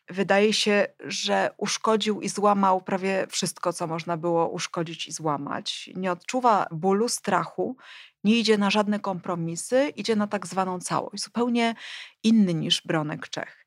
Wydaje 0.09 0.53
się, 0.53 0.87
że 1.01 1.51
uszkodził 1.57 2.21
i 2.21 2.29
złamał 2.29 2.81
prawie 2.81 3.27
wszystko, 3.31 3.73
co 3.73 3.87
można 3.87 4.17
było 4.17 4.49
uszkodzić 4.49 5.09
i 5.09 5.13
złamać. 5.13 5.91
Nie 5.95 6.13
odczuwa 6.13 6.67
bólu, 6.71 7.09
strachu, 7.09 7.77
nie 8.25 8.39
idzie 8.39 8.59
na 8.59 8.71
żadne 8.71 9.01
kompromisy, 9.01 9.93
idzie 9.97 10.17
na 10.17 10.27
tak 10.27 10.47
zwaną 10.47 10.81
całość, 10.81 11.23
zupełnie 11.23 11.75
inny 12.23 12.55
niż 12.55 12.83
Bronek 12.83 13.29
Czech. 13.29 13.66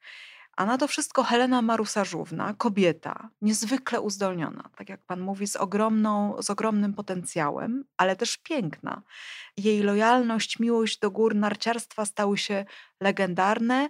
A 0.60 0.66
na 0.66 0.78
to 0.78 0.88
wszystko 0.88 1.24
Helena 1.24 1.62
Marusarzówna, 1.62 2.54
kobieta, 2.58 3.30
niezwykle 3.42 4.02
uzdolniona, 4.02 4.70
tak 4.78 4.90
jak 4.90 5.06
pan 5.06 5.22
mówi, 5.22 5.48
z, 5.48 5.56
ogromną, 5.56 6.42
z 6.42 6.50
ogromnym 6.50 6.94
potencjałem, 6.94 7.84
ale 7.98 8.16
też 8.16 8.38
piękna. 8.38 9.02
Jej 9.58 9.84
lojalność, 9.84 10.60
miłość 10.60 11.00
do 11.00 11.12
gór 11.12 11.36
narciarstwa 11.36 12.06
stały 12.06 12.38
się 12.38 12.66
legendarne. 13.02 13.90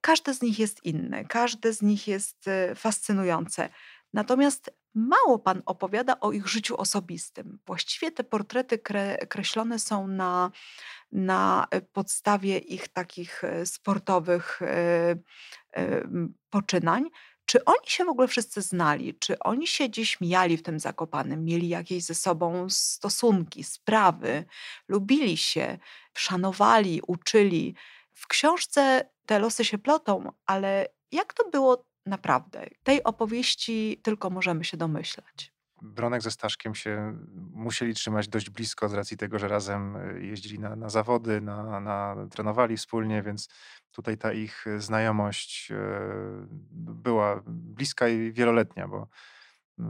Każde 0.00 0.34
z 0.34 0.42
nich 0.42 0.58
jest 0.58 0.84
inne, 0.84 1.24
każde 1.24 1.72
z 1.72 1.82
nich 1.82 2.08
jest 2.08 2.48
e, 2.48 2.74
fascynujące. 2.74 3.68
Natomiast 4.12 4.70
mało 4.98 5.38
pan 5.38 5.62
opowiada 5.66 6.20
o 6.20 6.32
ich 6.32 6.48
życiu 6.48 6.76
osobistym. 6.76 7.58
Właściwie 7.66 8.12
te 8.12 8.24
portrety 8.24 8.78
kre, 8.78 9.18
kreślone 9.18 9.78
są 9.78 10.06
na, 10.06 10.50
na 11.12 11.66
e, 11.70 11.80
podstawie 11.80 12.58
ich 12.58 12.88
takich 12.88 13.44
e, 13.44 13.66
sportowych 13.66 14.60
poczynań. 16.50 17.10
Czy 17.46 17.64
oni 17.64 17.86
się 17.86 18.04
w 18.04 18.08
ogóle 18.08 18.28
wszyscy 18.28 18.62
znali? 18.62 19.14
Czy 19.18 19.38
oni 19.38 19.66
się 19.66 19.88
gdzieś 19.88 20.20
mijali 20.20 20.56
w 20.56 20.62
tym 20.62 20.80
Zakopanym? 20.80 21.44
Mieli 21.44 21.68
jakieś 21.68 22.04
ze 22.04 22.14
sobą 22.14 22.70
stosunki, 22.70 23.64
sprawy? 23.64 24.44
Lubili 24.88 25.36
się, 25.36 25.78
szanowali, 26.16 27.00
uczyli? 27.06 27.74
W 28.14 28.26
książce 28.26 29.10
te 29.26 29.38
losy 29.38 29.64
się 29.64 29.78
plotą, 29.78 30.32
ale 30.46 30.86
jak 31.12 31.34
to 31.34 31.50
było 31.50 31.84
naprawdę? 32.08 32.66
Tej 32.82 33.04
opowieści 33.04 34.00
tylko 34.02 34.30
możemy 34.30 34.64
się 34.64 34.76
domyślać. 34.76 35.52
Bronek 35.82 36.22
ze 36.22 36.30
Staszkiem 36.30 36.74
się 36.74 37.18
musieli 37.52 37.94
trzymać 37.94 38.28
dość 38.28 38.50
blisko 38.50 38.88
z 38.88 38.94
racji 38.94 39.16
tego, 39.16 39.38
że 39.38 39.48
razem 39.48 39.96
e, 39.96 40.20
jeździli 40.20 40.58
na, 40.58 40.76
na 40.76 40.88
zawody, 40.88 41.40
na, 41.40 41.80
na, 41.80 42.16
trenowali 42.30 42.76
wspólnie, 42.76 43.22
więc 43.22 43.48
tutaj 43.92 44.18
ta 44.18 44.32
ich 44.32 44.64
znajomość 44.78 45.70
e, 45.70 45.76
była 46.70 47.42
bliska 47.46 48.08
i 48.08 48.32
wieloletnia, 48.32 48.88
bo 48.88 49.08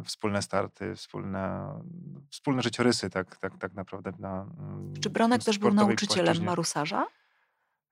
wspólne 0.05 0.43
starty, 0.43 0.95
wspólne, 0.95 1.73
wspólne 2.31 2.63
życiorysy 2.63 3.11
tak, 3.11 3.37
tak, 3.37 3.59
tak 3.59 3.75
naprawdę. 3.75 4.13
Na, 4.19 4.47
Czy 5.01 5.11
Bronek 5.11 5.45
też 5.45 5.59
był 5.59 5.75
nauczycielem 5.75 6.25
płaszczyźnie. 6.25 6.47
marusarza? 6.47 7.07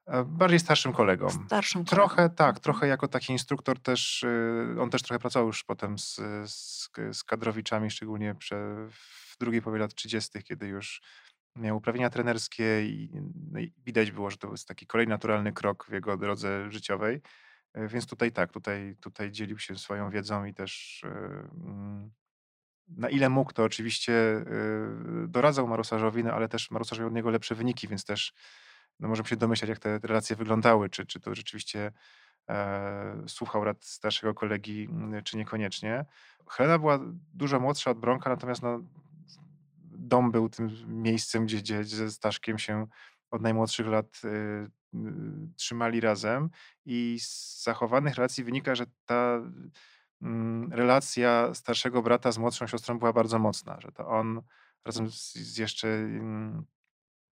E, 0.07 0.25
bardziej 0.25 0.61
starszym 0.61 0.93
kolegą. 0.93 1.31
Starszym 1.31 1.85
kolegą. 1.85 2.09
Trochę 2.09 2.31
tak, 2.31 2.49
mhm. 2.49 2.63
trochę 2.63 2.87
jako 2.87 3.09
taki 3.09 3.33
instruktor 3.33 3.81
też, 3.81 4.23
y, 4.23 4.77
on 4.81 4.91
też 4.91 5.03
trochę 5.03 5.19
pracował 5.19 5.47
już 5.47 5.65
potem 5.65 5.99
z, 5.99 6.21
z, 6.47 6.91
z 7.13 7.25
kadrowiczami, 7.25 7.91
szczególnie 7.91 8.35
prze, 8.35 8.57
w 8.91 9.37
drugiej 9.41 9.63
połowie 9.63 9.81
lat 9.81 9.95
30., 9.95 10.43
kiedy 10.43 10.67
już 10.67 11.03
miał 11.57 11.77
uprawnienia 11.77 12.11
trenerskie 12.11 12.87
i, 12.87 13.11
no 13.53 13.61
i 13.61 13.73
widać 13.87 14.11
było, 14.11 14.31
że 14.31 14.37
to 14.37 14.51
jest 14.51 14.69
taki 14.69 14.87
kolejny 14.87 15.11
naturalny 15.11 15.53
krok 15.53 15.87
w 15.89 15.93
jego 15.93 16.17
drodze 16.17 16.71
życiowej. 16.71 17.21
E, 17.75 17.89
więc 17.89 18.07
tutaj 18.07 18.33
tak, 18.33 18.53
tutaj, 18.53 18.97
tutaj 19.01 19.31
dzielił 19.31 19.59
się 19.59 19.79
swoją 19.79 20.11
wiedzą 20.11 20.45
i 20.45 20.55
też 20.55 21.03
y, 21.05 21.09
mm, 21.09 22.11
na 22.89 23.09
ile 23.09 23.29
mógł, 23.29 23.53
to 23.53 23.65
oczywiście 23.65 24.13
y, 25.25 25.29
doradzał 25.29 25.69
Marosarzowi, 25.69 26.25
no 26.25 26.33
ale 26.33 26.49
też 26.49 26.71
Marosarz 26.71 26.99
miał 26.99 27.09
od 27.09 27.15
niego 27.15 27.31
lepsze 27.31 27.55
wyniki, 27.55 27.89
więc 27.89 28.05
też 28.05 28.33
no 29.01 29.09
możemy 29.09 29.29
się 29.29 29.37
domyślać, 29.37 29.69
jak 29.69 29.79
te 29.79 29.99
relacje 29.99 30.37
wyglądały, 30.37 30.91
czy, 30.91 31.07
czy 31.07 31.21
to 31.21 31.35
rzeczywiście 31.35 31.93
e, 32.49 33.23
słuchał 33.27 33.65
rad 33.65 33.85
starszego 33.85 34.35
kolegi, 34.35 34.89
mm, 34.91 35.23
czy 35.23 35.37
niekoniecznie. 35.37 36.05
Helena 36.51 36.79
była 36.79 36.99
dużo 37.35 37.61
młodsza 37.61 37.91
od 37.91 37.99
Bronka, 37.99 38.31
natomiast 38.31 38.63
no, 38.63 38.81
dom 39.99 40.31
był 40.31 40.49
tym 40.49 40.71
miejscem, 40.87 41.47
gdzie, 41.47 41.61
gdzie 41.61 41.85
ze 41.85 42.11
Staszkiem 42.11 42.59
się 42.59 42.87
od 43.31 43.43
najmłodszych 43.43 43.87
lat 43.87 44.21
y, 44.25 44.29
y, 44.29 44.99
trzymali 45.57 46.01
razem 46.01 46.51
i 46.85 47.19
z 47.21 47.63
zachowanych 47.65 48.15
relacji 48.15 48.45
wynika, 48.45 48.75
że 48.75 48.87
ta 49.07 49.41
y, 50.23 50.27
relacja 50.71 51.55
starszego 51.55 52.03
brata 52.03 52.33
z 52.33 52.39
młodszą 52.39 52.67
siostrą 52.67 52.99
była 52.99 53.13
bardzo 53.13 53.39
mocna, 53.39 53.81
że 53.81 53.93
to 53.93 54.09
on 54.09 54.43
razem 54.85 55.11
z, 55.11 55.35
z 55.35 55.59
jeszcze 55.59 55.89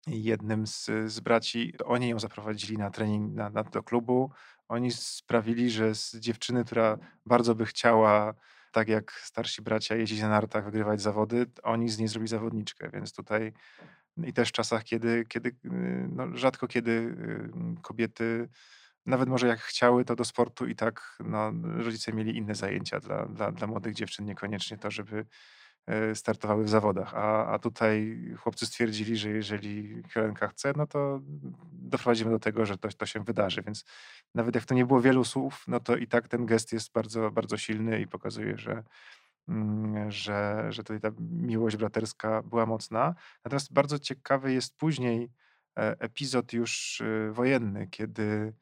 jednym 0.07 0.67
z, 0.67 0.91
z 1.07 1.21
braci, 1.21 1.75
oni 1.85 2.09
ją 2.09 2.19
zaprowadzili 2.19 2.79
na 2.79 2.91
trening 2.91 3.35
na, 3.35 3.51
na, 3.51 3.63
do 3.65 3.83
klubu. 3.83 4.31
Oni 4.69 4.91
sprawili, 4.91 5.71
że 5.71 5.95
z 5.95 6.17
dziewczyny, 6.17 6.65
która 6.65 6.99
bardzo 7.27 7.55
by 7.55 7.67
chciała, 7.67 8.35
tak 8.73 8.89
jak 8.89 9.13
starsi 9.13 9.63
bracia, 9.63 9.97
jeździć 9.97 10.21
na 10.21 10.29
nartach, 10.29 10.65
wygrywać 10.65 11.03
zawody, 11.03 11.47
oni 11.63 11.89
z 11.89 11.99
niej 11.99 12.09
zrobili 12.09 12.29
zawodniczkę, 12.29 12.91
więc 12.91 13.13
tutaj 13.13 13.53
i 14.17 14.33
też 14.33 14.49
w 14.49 14.53
czasach, 14.53 14.85
kiedy, 14.85 15.25
kiedy 15.29 15.49
y, 15.49 16.09
no, 16.13 16.37
rzadko 16.37 16.69
kiedy 16.69 16.91
y, 16.91 17.83
kobiety, 17.83 18.49
nawet 19.07 19.29
może 19.29 19.47
jak 19.47 19.61
chciały, 19.61 20.05
to 20.05 20.17
do 20.17 20.25
sportu 20.25 20.67
i 20.67 20.77
tak 20.77 21.19
no, 21.25 21.53
rodzice 21.63 22.13
mieli 22.13 22.37
inne 22.37 22.55
zajęcia 22.55 23.01
dla, 23.01 23.27
dla, 23.27 23.53
dla 23.53 23.67
młodych 23.67 23.95
dziewczyn, 23.95 24.25
niekoniecznie 24.25 24.79
to, 24.79 24.91
żeby 24.91 25.27
startowały 26.15 26.65
w 26.65 26.69
zawodach. 26.69 27.15
A, 27.15 27.47
a 27.47 27.59
tutaj 27.59 28.19
chłopcy 28.39 28.67
stwierdzili, 28.67 29.17
że 29.17 29.31
jeżeli 29.31 30.03
Helenka 30.03 30.49
chce, 30.49 30.73
no 30.77 30.87
to 30.87 31.21
doprowadzimy 31.73 32.31
do 32.31 32.39
tego, 32.39 32.67
że 32.67 32.79
to, 32.79 32.89
to 32.89 33.07
się 33.07 33.25
wydarzy. 33.25 33.63
Więc 33.63 33.85
nawet 34.35 34.55
jak 34.55 34.65
to 34.65 34.75
nie 34.75 34.87
było 34.87 35.01
wielu 35.01 35.25
słów, 35.25 35.65
no 35.69 35.81
to 35.81 35.97
i 35.97 36.07
tak 36.07 36.29
ten 36.29 36.47
gest 36.47 36.73
jest 36.73 36.93
bardzo, 36.93 37.31
bardzo 37.31 37.57
silny 37.57 38.01
i 38.01 38.07
pokazuje, 38.07 38.59
że, 38.59 38.83
mm, 39.49 40.11
że, 40.11 40.67
że 40.71 40.83
tutaj 40.83 41.01
ta 41.01 41.11
miłość 41.31 41.77
braterska 41.77 42.43
była 42.43 42.67
mocna. 42.67 43.15
Natomiast 43.45 43.73
bardzo 43.73 43.99
ciekawy 43.99 44.53
jest 44.53 44.77
później 44.77 45.31
e, 45.79 46.01
epizod 46.01 46.53
już 46.53 47.01
e, 47.01 47.33
wojenny, 47.33 47.87
kiedy 47.91 48.55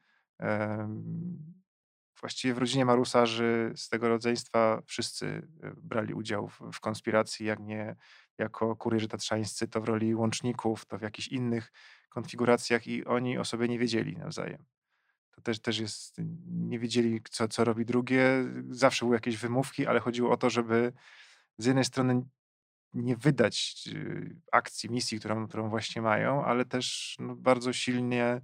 właściwie 2.23 2.53
w 2.53 2.57
rodzinie 2.57 2.85
marusarzy 2.85 3.71
z 3.75 3.89
tego 3.89 4.09
rodzeństwa 4.09 4.81
wszyscy 4.85 5.25
y, 5.25 5.47
brali 5.77 6.13
udział 6.13 6.47
w, 6.47 6.61
w 6.73 6.79
konspiracji, 6.79 7.45
jak 7.45 7.59
nie 7.59 7.95
jako 8.37 8.75
kurierzy 8.75 9.07
tatrzańscy, 9.07 9.67
to 9.67 9.81
w 9.81 9.85
roli 9.85 10.15
łączników, 10.15 10.85
to 10.85 10.97
w 10.97 11.01
jakichś 11.01 11.27
innych 11.27 11.71
konfiguracjach 12.09 12.87
i 12.87 13.05
oni 13.05 13.37
o 13.37 13.45
sobie 13.45 13.67
nie 13.67 13.79
wiedzieli 13.79 14.17
nawzajem. 14.17 14.65
To 15.31 15.41
też, 15.41 15.59
też 15.59 15.79
jest, 15.79 16.15
nie 16.45 16.79
wiedzieli, 16.79 17.21
co, 17.29 17.47
co 17.47 17.63
robi 17.63 17.85
drugie. 17.85 18.25
Zawsze 18.69 19.05
były 19.05 19.15
jakieś 19.15 19.37
wymówki, 19.37 19.87
ale 19.87 19.99
chodziło 19.99 20.31
o 20.31 20.37
to, 20.37 20.49
żeby 20.49 20.93
z 21.57 21.65
jednej 21.65 21.85
strony 21.85 22.25
nie 22.93 23.15
wydać 23.15 23.83
y, 23.87 24.35
akcji, 24.51 24.89
misji, 24.89 25.19
którą, 25.19 25.47
którą 25.47 25.69
właśnie 25.69 26.01
mają, 26.01 26.45
ale 26.45 26.65
też 26.65 27.15
no, 27.19 27.35
bardzo 27.35 27.73
silnie 27.73 28.41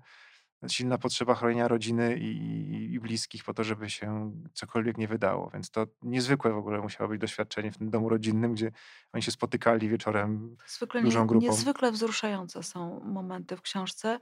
silna 0.68 0.98
potrzeba 0.98 1.36
chronienia 1.36 1.68
rodziny 1.68 2.18
i, 2.18 2.24
i, 2.24 2.94
i, 2.94 3.00
bliskich 3.00 3.44
po 3.44 3.54
to, 3.54 3.64
żeby 3.64 3.90
się 3.90 4.32
cokolwiek 4.54 4.98
nie 4.98 5.08
wydało. 5.08 5.50
Więc 5.54 5.72
to 5.72 5.88
niezwykłe 6.02 6.54
w 6.54 6.58
ogóle 6.58 6.80
musiało 6.80 7.10
być 7.10 7.22
doświadczenie 7.22 7.72
w 7.72 7.78
tym 7.78 7.90
domu 7.90 8.10
rodzinnym, 8.10 8.54
gdzie 8.54 8.72
oni 9.14 9.24
się 9.24 9.32
spotykali 9.32 9.90
wieczorem 9.90 10.58
Zwykle 10.68 11.02
dużą 11.02 11.28
grupą. 11.28 11.46
niezwykle 11.48 11.92
wzruszające 11.92 12.64
są 12.64 13.00
momenty 13.00 13.58
w 13.58 13.62
książce 13.62 14.20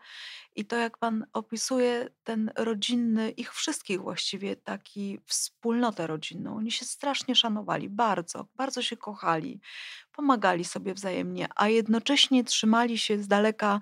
i 0.55 0.65
to 0.65 0.75
jak 0.75 0.97
pan 0.97 1.25
opisuje 1.33 2.09
ten 2.23 2.51
rodzinny, 2.55 3.29
ich 3.29 3.53
wszystkich 3.53 4.01
właściwie, 4.01 4.55
taki 4.55 5.19
wspólnotę 5.25 6.07
rodzinną. 6.07 6.57
Oni 6.57 6.71
się 6.71 6.85
strasznie 6.85 7.35
szanowali, 7.35 7.89
bardzo, 7.89 8.47
bardzo 8.55 8.81
się 8.81 8.97
kochali, 8.97 9.61
pomagali 10.11 10.65
sobie 10.65 10.93
wzajemnie, 10.93 11.47
a 11.55 11.67
jednocześnie 11.67 12.43
trzymali 12.43 12.97
się 12.97 13.17
z 13.23 13.27
daleka 13.27 13.79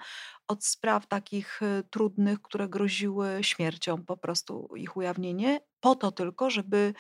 od 0.48 0.66
spraw 0.66 1.08
takich 1.08 1.62
y, 1.62 1.84
trudnych, 1.90 2.42
które 2.42 2.70
groziły 2.70 3.40
śmiercią, 3.42 4.04
po 4.06 4.18
prostu 4.18 4.70
ich 4.76 4.98
ujawnienie, 4.98 5.60
po 5.80 5.96
to 5.96 6.12
tylko, 6.12 6.50
żeby 6.50 6.94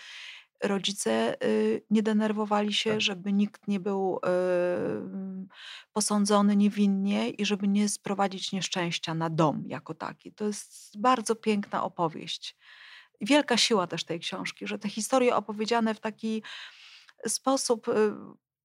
rodzice 0.63 1.35
y, 1.43 1.85
nie 1.89 2.03
denerwowali 2.03 2.73
się, 2.73 2.89
Tak. 2.91 3.01
żeby 3.01 3.33
nikt 3.33 3.67
nie 3.67 3.79
był 3.79 4.19
y, 4.25 5.47
posądzony 5.93 6.55
niewinnie 6.55 7.29
i 7.29 7.45
żeby 7.45 7.67
nie 7.67 7.89
sprowadzić 7.89 8.51
nieszczęścia 8.51 9.13
na 9.13 9.29
dom 9.29 9.63
jako 9.67 9.93
taki. 9.93 10.31
To 10.33 10.45
jest 10.45 10.99
bardzo 10.99 11.35
piękna 11.35 11.83
opowieść. 11.83 12.57
Wielka 13.21 13.57
siła 13.57 13.87
też 13.87 14.03
tej 14.03 14.19
książki, 14.19 14.67
że 14.67 14.79
te 14.79 14.89
historie 14.89 15.35
opowiedziane 15.35 15.93
w 15.95 15.99
taki 15.99 16.43
sposób 17.27 17.87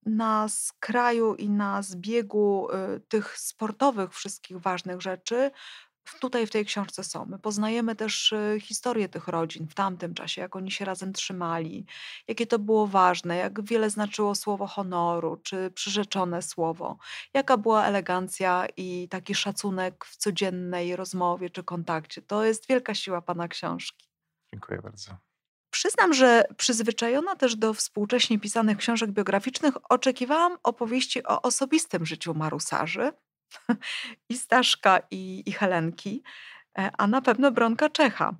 na 0.06 0.48
skraju 0.48 1.34
i 1.34 1.50
na 1.50 1.82
zbiegu 1.82 2.68
y, 2.96 3.00
tych 3.00 3.38
sportowych 3.38 4.14
wszystkich 4.14 4.58
ważnych 4.58 5.00
rzeczy 5.00 5.50
tutaj 6.20 6.46
w 6.46 6.50
tej 6.50 6.64
książce 6.64 7.04
są. 7.04 7.26
My 7.26 7.38
poznajemy 7.38 7.96
też 7.96 8.32
y, 8.32 8.58
historię 8.60 9.08
tych 9.08 9.28
rodzin 9.28 9.68
w 9.68 9.74
tamtym 9.74 10.14
czasie, 10.14 10.40
jak 10.42 10.56
oni 10.56 10.70
się 10.70 10.84
razem 10.84 11.12
trzymali, 11.12 11.86
jakie 12.28 12.46
to 12.46 12.58
było 12.58 12.86
ważne, 12.86 13.36
jak 13.36 13.64
wiele 13.64 13.90
znaczyło 13.90 14.34
słowo 14.34 14.66
honoru 14.66 15.36
czy 15.36 15.70
przyrzeczone 15.70 16.42
słowo, 16.42 16.98
jaka 17.34 17.56
była 17.56 17.84
elegancja 17.86 18.66
i 18.76 19.08
taki 19.08 19.34
szacunek 19.34 20.04
w 20.04 20.16
codziennej 20.16 20.96
rozmowie 20.96 21.50
czy 21.50 21.64
kontakcie. 21.64 22.22
To 22.22 22.44
jest 22.44 22.68
wielka 22.68 22.94
siła 22.94 23.22
pana 23.22 23.48
książki. 23.48 24.08
Dziękuję 24.52 24.82
bardzo. 24.82 25.29
Przyznam, 25.70 26.14
że 26.14 26.44
przyzwyczajona 26.56 27.36
też 27.36 27.56
do 27.56 27.74
współcześnie 27.74 28.38
pisanych 28.38 28.78
książek 28.78 29.10
biograficznych, 29.10 29.74
oczekiwałam 29.88 30.58
opowieści 30.62 31.24
o 31.24 31.42
osobistym 31.42 32.06
życiu 32.06 32.34
marusarzy 32.34 33.12
i 34.28 34.38
Staszka 34.38 35.00
i, 35.10 35.42
i 35.46 35.52
Helenki, 35.52 36.22
e, 36.78 36.90
a 36.98 37.06
na 37.06 37.22
pewno 37.22 37.52
Bronka 37.52 37.90
Czecha. 37.90 38.34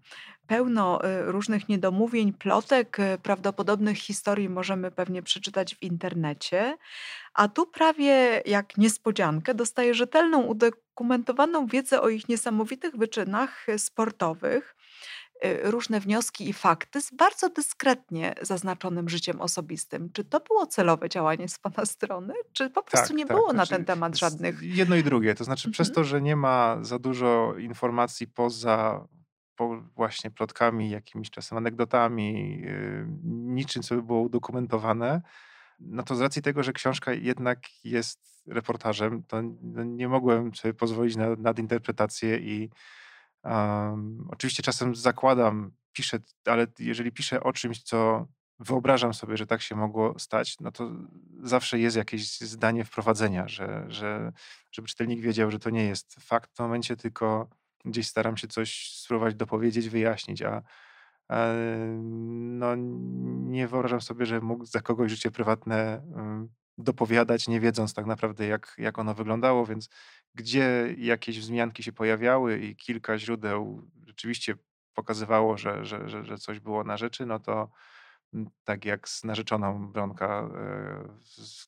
Pełno 0.47 1.05
e, 1.05 1.23
różnych 1.23 1.69
niedomówień, 1.69 2.33
plotek, 2.33 3.01
e, 3.01 3.19
prawdopodobnych 3.19 3.99
historii 3.99 4.49
możemy 4.49 4.91
pewnie 4.91 5.23
przeczytać 5.23 5.75
w 5.75 5.83
internecie, 5.83 6.77
a 7.35 7.49
tu 7.49 7.67
prawie 7.67 8.43
jak 8.47 8.77
niespodziankę 8.77 9.55
dostaję 9.55 9.95
rzetelną, 9.95 10.43
udokumentowaną 10.43 11.67
wiedzę 11.67 12.01
o 12.01 12.09
ich 12.09 12.29
niesamowitych 12.29 12.97
wyczynach 12.97 13.67
sportowych 13.77 14.77
różne 15.63 16.01
wnioski 16.01 16.49
i 16.49 16.53
fakty 16.53 17.01
z 17.03 17.11
bardzo 17.15 17.49
dyskretnie 17.49 18.35
zaznaczonym 18.43 19.09
życiem 19.09 19.41
osobistym. 19.41 20.13
Czy 20.13 20.25
to 20.25 20.41
było 20.41 20.67
celowe 20.67 21.09
działanie 21.09 21.49
z 21.49 21.59
Pana 21.59 21.85
strony, 21.87 22.35
czy 22.53 22.71
po 22.71 22.83
prostu 22.83 23.09
Tak, 23.09 23.17
nie 23.17 23.27
tak. 23.27 23.37
było 23.37 23.47
na 23.49 23.53
Znaczy, 23.53 23.71
ten 23.71 23.85
temat 23.85 24.19
żadnych. 24.19 24.63
Jedno 24.63 24.97
i 24.97 25.03
drugie. 25.03 25.35
To 25.35 25.45
znaczy, 25.45 25.71
przez 25.71 25.89
Mhm. 25.89 25.95
to, 25.95 26.09
że 26.09 26.23
nie 26.23 26.37
ma 26.37 26.79
za 26.83 26.99
dużo 26.99 27.55
informacji 27.59 28.27
poza 28.27 29.07
po 29.57 29.83
właśnie 29.97 30.31
plotkami, 30.31 30.91
jakimiś 30.91 31.31
czasem 31.31 31.59
anegdotami, 31.59 32.61
yy, 32.61 33.07
niczym, 33.25 33.83
co 33.83 33.95
by 33.95 34.03
było 34.03 34.21
udokumentowane, 34.21 35.23
no 35.81 36.03
to 36.03 36.15
z 36.15 36.21
racji 36.21 36.43
tego, 36.43 36.63
że 36.63 36.73
książka 36.73 37.13
jednak 37.13 37.59
jest 37.85 38.21
reportażem, 38.47 39.23
to 39.23 39.43
no 39.63 39.85
nie 39.85 40.09
mogłem 40.09 40.55
sobie 40.55 40.75
pozwolić 40.75 41.17
na 41.17 41.27
nadinterpretację 41.37 42.39
i 42.39 42.71
Um, 43.45 44.29
oczywiście 44.31 44.63
czasem 44.63 44.95
zakładam, 44.95 45.73
piszę, 45.93 46.19
ale 46.45 46.67
jeżeli 46.79 47.13
piszę 47.13 47.43
o 47.43 47.53
czymś, 47.53 47.83
co 47.83 48.27
wyobrażam 48.59 49.15
sobie, 49.15 49.37
że 49.37 49.47
tak 49.47 49.63
się 49.63 49.77
mogło 49.77 50.19
stać, 50.19 50.61
no 50.61 50.73
to 50.73 50.91
zawsze 51.43 51.79
jest 51.79 51.97
jakieś 51.97 52.41
zdanie 52.41 52.85
wprowadzenia, 52.85 53.49
że, 53.49 53.85
że, 53.89 54.33
żeby 54.73 54.89
czytelnik 54.89 55.21
wiedział, 55.21 55.51
że 55.51 55.59
to 55.59 55.71
nie 55.71 55.85
jest 55.85 56.17
fakt 56.21 56.51
w 56.51 56.57
tym 56.57 56.67
momencie, 56.67 56.97
tylko 56.97 57.49
gdzieś 57.85 58.09
staram 58.09 58.37
się 58.37 58.49
coś 58.49 58.93
spróbować 58.95 59.35
dopowiedzieć, 59.35 59.89
wyjaśnić, 59.89 60.43
a 60.43 60.63
no, 61.99 62.75
nie 63.47 63.69
wyobrażam 63.69 64.01
sobie, 64.01 64.27
że 64.27 64.41
mógł 64.41 64.65
za 64.65 64.81
kogoś 64.81 65.11
życie 65.11 65.31
prywatne 65.31 66.03
dopowiadać, 66.81 67.49
nie 67.49 67.61
wiedząc 67.61 67.95
tak 67.95 68.07
naprawdę, 68.07 68.47
jak, 68.47 68.75
jak 68.79 68.99
ono 68.99 69.15
wyglądało, 69.15 69.67
więc 69.67 69.89
gdzie 70.35 70.95
jakieś 70.99 71.41
wzmianki 71.41 71.83
się 71.83 71.93
pojawiały 71.93 72.59
i 72.59 72.77
kilka 72.77 73.19
źródeł 73.19 73.83
rzeczywiście 74.07 74.55
pokazywało, 74.95 75.59
że, 75.59 75.85
że, 75.85 76.09
że, 76.09 76.25
że 76.25 76.39
coś 76.39 76.61
było 76.61 76.85
na 76.85 76.97
rzeczy, 76.97 77.27
no 77.27 77.39
to 77.39 77.71
mm, 78.35 78.51
tak 78.65 78.85
jak 78.85 79.09
z 79.09 79.25
narzeczoną 79.25 79.93
Bronka, 79.93 80.49
e, 80.55 81.09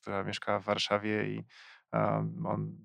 która 0.00 0.24
mieszkała 0.24 0.58
w 0.60 0.64
Warszawie 0.64 1.28
i 1.28 1.44
on 2.44 2.76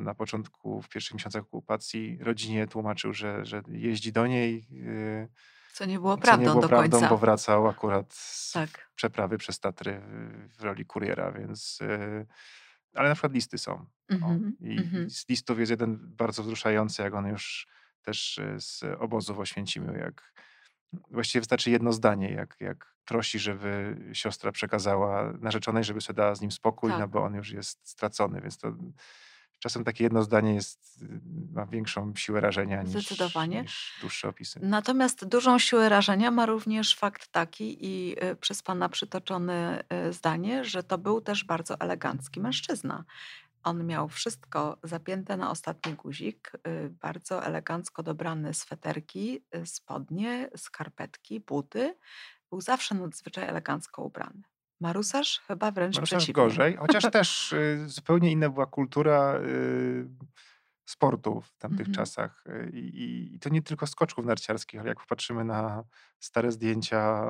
na 0.00 0.14
początku, 0.14 0.82
w 0.82 0.88
pierwszych 0.88 1.14
miesiącach 1.14 1.42
okupacji 1.42 2.18
rodzinie 2.20 2.66
tłumaczył, 2.66 3.12
że, 3.12 3.44
że 3.44 3.62
jeździ 3.68 4.12
do 4.12 4.26
niej. 4.26 4.66
E, 4.86 5.28
co 5.76 5.84
nie 5.84 5.98
było 5.98 6.16
prawdą 6.18 6.42
nie 6.44 6.50
było 6.50 6.62
do 6.62 6.68
prawdą, 6.68 6.90
końca. 6.90 7.08
bo 7.08 7.16
wracał 7.16 7.68
akurat 7.68 8.14
z 8.14 8.52
Tak. 8.52 8.90
przeprawy 8.94 9.38
przez 9.38 9.60
Tatry 9.60 10.00
w 10.58 10.62
roli 10.62 10.86
kuriera, 10.86 11.32
więc... 11.32 11.78
E, 11.82 12.26
ale 12.94 13.08
na 13.08 13.14
przykład 13.14 13.32
listy 13.32 13.58
są. 13.58 13.72
O, 13.72 13.86
Mhm, 14.14 14.56
I 14.60 14.78
mhm. 14.78 15.10
z 15.10 15.28
listów 15.28 15.58
jest 15.58 15.70
jeden 15.70 15.98
bardzo 16.00 16.42
wzruszający, 16.42 17.02
jak 17.02 17.14
on 17.14 17.26
już 17.26 17.66
też 18.02 18.38
e, 18.38 18.60
z 18.60 18.82
obozu 18.98 19.34
w 19.34 19.40
Oświęcimiu, 19.40 19.92
jak 19.96 20.32
właściwie 21.10 21.40
wystarczy 21.40 21.70
jedno 21.70 21.92
zdanie, 21.92 22.30
jak, 22.32 22.56
jak 22.60 22.94
prosi, 23.04 23.38
żeby 23.38 23.96
siostra 24.12 24.52
przekazała 24.52 25.32
narzeczonej, 25.40 25.84
żeby 25.84 26.00
sobie 26.00 26.16
dała 26.16 26.34
z 26.34 26.40
nim 26.40 26.50
spokój, 26.52 26.90
no 26.90 26.98
Tak. 26.98 27.10
bo 27.10 27.24
on 27.24 27.34
już 27.34 27.50
jest 27.50 27.88
stracony, 27.88 28.40
więc 28.40 28.58
to 28.58 28.72
czasem 29.58 29.84
takie 29.84 30.04
jedno 30.04 30.22
zdanie 30.22 30.54
jest, 30.54 31.02
y, 31.02 31.20
ma 31.52 31.66
większą 31.66 32.12
siłę 32.16 32.40
rażenia 32.40 32.82
niż, 32.82 32.94
niż 33.62 33.98
dłuższe 34.00 34.28
opisy. 34.28 34.60
Natomiast 34.62 35.24
dużą 35.24 35.58
siłę 35.58 35.88
rażenia 35.88 36.30
ma 36.30 36.46
również 36.46 36.96
fakt 36.96 37.28
taki 37.28 37.76
i 37.80 38.16
y, 38.24 38.36
przez 38.36 38.62
Pana 38.62 38.88
przytoczone 38.88 39.84
y, 40.08 40.12
zdanie, 40.12 40.64
że 40.64 40.82
to 40.82 40.98
był 40.98 41.20
też 41.20 41.44
bardzo 41.44 41.80
elegancki 41.80 42.40
mężczyzna. 42.40 43.04
On 43.62 43.86
miał 43.86 44.08
wszystko 44.08 44.78
zapięte 44.82 45.36
na 45.36 45.50
ostatni 45.50 45.94
guzik, 45.94 46.52
bardzo 46.90 47.44
elegancko 47.44 48.02
dobrane 48.02 48.54
sweterki, 48.54 49.44
spodnie, 49.64 50.50
skarpetki, 50.56 51.40
buty. 51.40 51.96
Był 52.50 52.60
zawsze 52.60 52.94
nadzwyczaj 52.94 53.48
elegancko 53.48 54.02
ubrany. 54.02 54.42
Marusarz 54.80 55.40
chyba 55.46 55.70
wręcz 55.70 55.94
Marusarz 55.96 56.18
przeciwnie. 56.18 56.42
gorzej, 56.42 56.76
chociaż 56.76 57.04
też 57.12 57.52
y, 57.52 57.84
zupełnie 57.86 58.32
inna 58.32 58.48
była 58.50 58.66
kultura 58.66 59.34
y, 59.40 60.08
sportu 60.88 61.40
w 61.40 61.56
tamtych 61.58 61.88
Mhm. 61.88 61.94
czasach. 61.94 62.44
Y, 62.46 62.70
I, 62.72 63.34
i, 63.34 63.38
to 63.38 63.48
nie 63.48 63.62
tylko 63.62 63.86
skoczków 63.86 64.24
narciarskich, 64.26 64.80
ale 64.80 64.88
jak 64.88 65.00
popatrzymy 65.00 65.44
na 65.44 65.84
stare 66.18 66.52
zdjęcia 66.52 67.24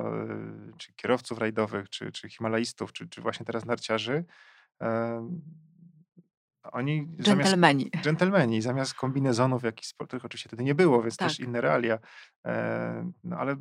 y, 0.69 0.77
czy 0.77 0.93
kierowców 0.93 1.37
rajdowych, 1.37 1.89
czy, 1.89 2.11
czy 2.11 2.29
himalaistów, 2.29 2.93
czy, 2.93 3.07
czy 3.09 3.21
właśnie 3.21 3.45
teraz 3.45 3.65
narciarzy, 3.65 4.25
oni 6.71 7.07
zamiast 7.19 7.25
Dżentelmeni. 7.49 7.91
dżentelmeni, 8.01 8.61
zamiast 8.61 8.93
kombinezonów 8.93 9.63
jakichś 9.63 9.87
sportowych, 9.87 10.25
oczywiście 10.25 10.49
wtedy 10.49 10.63
nie 10.63 10.75
było, 10.75 11.01
więc 11.01 11.17
też 11.17 11.37
Tak. 11.37 11.47
inne 11.47 11.61
realia, 11.61 11.99
e, 12.45 13.11
no 13.23 13.37
ale 13.37 13.55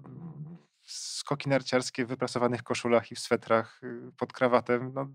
skoki 0.86 1.48
narciarskie 1.48 2.04
w 2.04 2.08
wyprasowanych 2.08 2.62
koszulach 2.62 3.12
i 3.12 3.14
w 3.14 3.18
swetrach 3.18 3.80
y, 3.82 4.12
pod 4.16 4.32
krawatem, 4.32 4.92
no, 4.94 5.08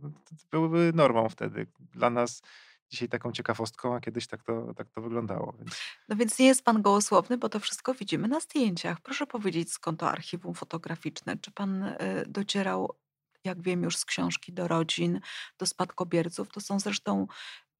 byłyby 0.51 0.91
normą 0.95 1.29
wtedy. 1.29 1.67
Dla 1.79 2.09
nas 2.09 2.41
dzisiaj 2.89 3.09
taką 3.09 3.31
ciekawostką, 3.31 3.95
a 3.95 3.99
kiedyś 3.99 4.27
tak 4.27 4.43
to, 4.43 4.73
tak 4.73 4.89
to 4.89 5.01
wyglądało. 5.01 5.53
Więc... 5.59 5.81
No 6.09 6.15
więc 6.15 6.39
nie 6.39 6.45
jest 6.45 6.63
pan 6.63 6.81
gołosłowny, 6.81 7.37
bo 7.37 7.49
to 7.49 7.59
wszystko 7.59 7.93
widzimy 7.93 8.27
na 8.27 8.39
zdjęciach. 8.39 9.01
Proszę 9.01 9.27
powiedzieć, 9.27 9.71
skąd 9.71 9.99
to 9.99 10.09
archiwum 10.09 10.53
fotograficzne? 10.53 11.37
Czy 11.37 11.51
pan 11.51 11.83
y, 11.83 11.95
docierał, 12.27 12.95
jak 13.43 13.61
wiem, 13.61 13.83
już 13.83 13.97
z 13.97 14.05
książki 14.05 14.53
do 14.53 14.67
rodzin, 14.67 15.21
do 15.57 15.65
spadkobierców? 15.65 16.49
To 16.49 16.61
są 16.61 16.79
zresztą 16.79 17.27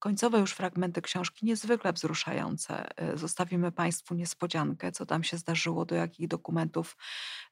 końcowe 0.02 0.40
już 0.40 0.52
fragmenty 0.52 1.02
książki 1.02 1.46
niezwykle 1.46 1.94
wzruszające. 1.94 3.02
Y, 3.14 3.18
zostawimy 3.18 3.72
Państwu 3.72 4.16
niespodziankę, 4.16 4.92
co 4.92 5.06
tam 5.06 5.24
się 5.24 5.38
zdarzyło, 5.38 5.86
do 5.86 5.96
jakich 5.96 6.28
dokumentów 6.28 6.98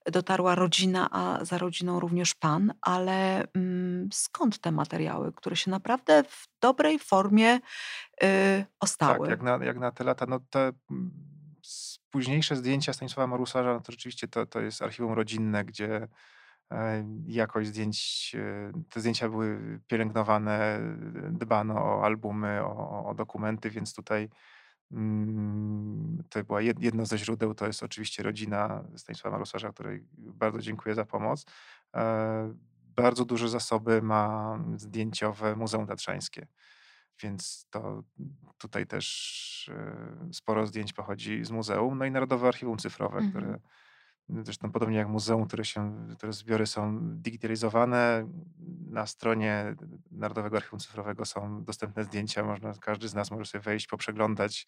dotarła 0.05 0.55
rodzina, 0.55 1.09
a 1.11 1.45
za 1.45 1.57
rodziną 1.57 1.99
również 1.99 2.33
Pan, 2.35 2.73
ale 2.81 3.47
mm, 3.53 4.09
skąd 4.13 4.59
te 4.61 4.71
materiały, 4.71 5.33
które 5.33 5.55
się 5.55 5.71
naprawdę 5.71 6.23
w 6.23 6.47
dobrej 6.61 6.99
formie 6.99 7.55
y, 7.55 7.59
Tak, 8.19 8.67
ostały? 8.79 9.29
jak 9.29 9.41
na, 9.41 9.59
jak 9.65 9.79
na 9.79 9.91
te 9.91 10.03
lata, 10.03 10.25
no 10.25 10.39
te 10.49 10.71
mm, 10.91 11.11
późniejsze 12.09 12.55
zdjęcia 12.55 12.93
Stanisława 12.93 13.27
Marusarza, 13.27 13.73
no 13.73 13.81
to 13.81 13.91
rzeczywiście 13.91 14.27
to, 14.27 14.45
to 14.45 14.59
jest 14.59 14.81
archiwum 14.81 15.13
rodzinne, 15.13 15.65
gdzie 15.65 15.95
e, 15.95 16.07
jakość 17.27 17.67
zdjęć, 17.69 18.31
e, 18.39 18.71
te 18.89 18.99
zdjęcia 18.99 19.29
były 19.29 19.79
pielęgnowane, 19.87 20.79
dbano 21.31 21.73
o 21.75 22.05
albumy, 22.05 22.61
o, 22.63 23.05
o 23.05 23.13
dokumenty, 23.15 23.69
więc 23.69 23.93
tutaj 23.93 24.29
mm, 24.91 26.23
to 26.29 26.43
była 26.43 26.59
jed- 26.59 26.81
jedno 26.81 27.05
ze 27.05 27.17
źródeł, 27.17 27.53
to 27.53 27.67
jest 27.67 27.83
oczywiście 27.83 28.23
rodzina 28.23 28.83
Stanisława 28.95 29.37
Marusarza, 29.37 29.69
której 29.69 30.03
bardzo 30.17 30.59
dziękuję 30.59 30.95
za 30.95 31.05
pomoc. 31.05 31.45
E, 31.95 32.53
Bardzo 32.95 33.25
duże 33.25 33.49
zasoby 33.49 34.01
ma 34.01 34.57
zdjęciowe 34.75 35.55
Muzeum 35.55 35.87
Tatrzańskie. 35.87 36.47
Więc 37.23 37.67
to 37.69 38.03
tutaj 38.57 38.87
też 38.87 39.71
e, 39.73 40.33
sporo 40.33 40.67
zdjęć 40.67 40.93
pochodzi 40.93 41.45
z 41.45 41.51
muzeum. 41.51 41.97
No 41.97 42.05
i 42.05 42.11
Narodowe 42.11 42.47
Archiwum 42.47 42.77
Cyfrowe, 42.77 43.17
Mhm. 43.17 43.31
które 43.31 43.59
zresztą 44.43 44.71
podobnie 44.71 44.97
jak 44.97 45.07
muzeum, 45.07 45.47
które 45.47 45.65
się, 45.65 46.07
które 46.17 46.33
zbiory 46.33 46.67
są 46.67 46.99
digitalizowane. 47.01 48.27
Na 48.89 49.05
stronie 49.05 49.75
Narodowego 50.11 50.57
Archiwum 50.57 50.79
Cyfrowego 50.79 51.25
są 51.25 51.63
dostępne 51.63 52.03
zdjęcia. 52.03 52.43
Można, 52.43 52.73
każdy 52.73 53.07
z 53.07 53.13
nas 53.13 53.31
może 53.31 53.45
sobie 53.45 53.61
wejść, 53.61 53.87
poprzeglądać, 53.87 54.67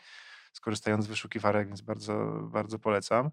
skorzystając 0.54 1.06
z 1.06 1.08
wyszukiwarek, 1.08 1.68
więc 1.68 1.82
bardzo, 1.82 2.40
bardzo 2.44 2.80
polecam. 2.80 3.32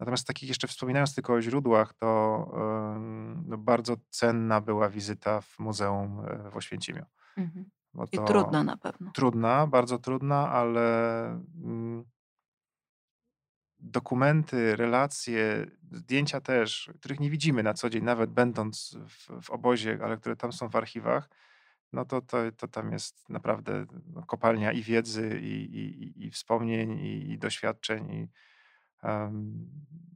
Natomiast 0.00 0.26
takich 0.26 0.48
jeszcze 0.48 0.68
wspominając 0.68 1.14
tylko 1.14 1.32
o 1.32 1.42
źródłach, 1.42 1.94
to 1.94 2.06
no, 3.46 3.58
bardzo 3.58 3.96
cenna 4.10 4.60
była 4.60 4.88
wizyta 4.88 5.40
w 5.40 5.58
muzeum 5.58 6.20
e, 6.20 6.50
w 6.50 6.56
Oświęcimiu. 6.56 7.04
Mhm. 7.36 7.70
I 8.12 8.18
trudna 8.18 8.64
na 8.64 8.76
pewno. 8.76 9.10
trudna, 9.14 9.66
bardzo 9.66 9.98
trudna, 9.98 10.50
ale 10.50 11.26
mm, 11.64 12.04
dokumenty, 13.78 14.76
relacje, 14.76 15.66
zdjęcia 15.92 16.40
też, 16.40 16.90
których 17.00 17.20
nie 17.20 17.30
widzimy 17.30 17.62
na 17.62 17.74
co 17.74 17.90
dzień, 17.90 18.04
nawet 18.04 18.30
będąc 18.30 18.96
w, 19.08 19.42
w 19.42 19.50
obozie, 19.50 19.98
ale 20.02 20.16
które 20.16 20.36
tam 20.36 20.52
są 20.52 20.68
w 20.68 20.76
archiwach, 20.76 21.28
no 21.92 22.04
to, 22.04 22.20
to, 22.20 22.52
to 22.56 22.68
tam 22.68 22.92
jest 22.92 23.28
naprawdę 23.28 23.86
no, 24.06 24.22
kopalnia 24.22 24.72
i 24.72 24.82
wiedzy, 24.82 25.40
i, 25.42 25.46
i, 25.46 26.26
i- 26.26 26.30
wspomnień, 26.30 26.98
i, 26.98 27.30
i 27.30 27.38
doświadczeń. 27.38 28.10
I, 28.12 28.28
em, 29.02 29.70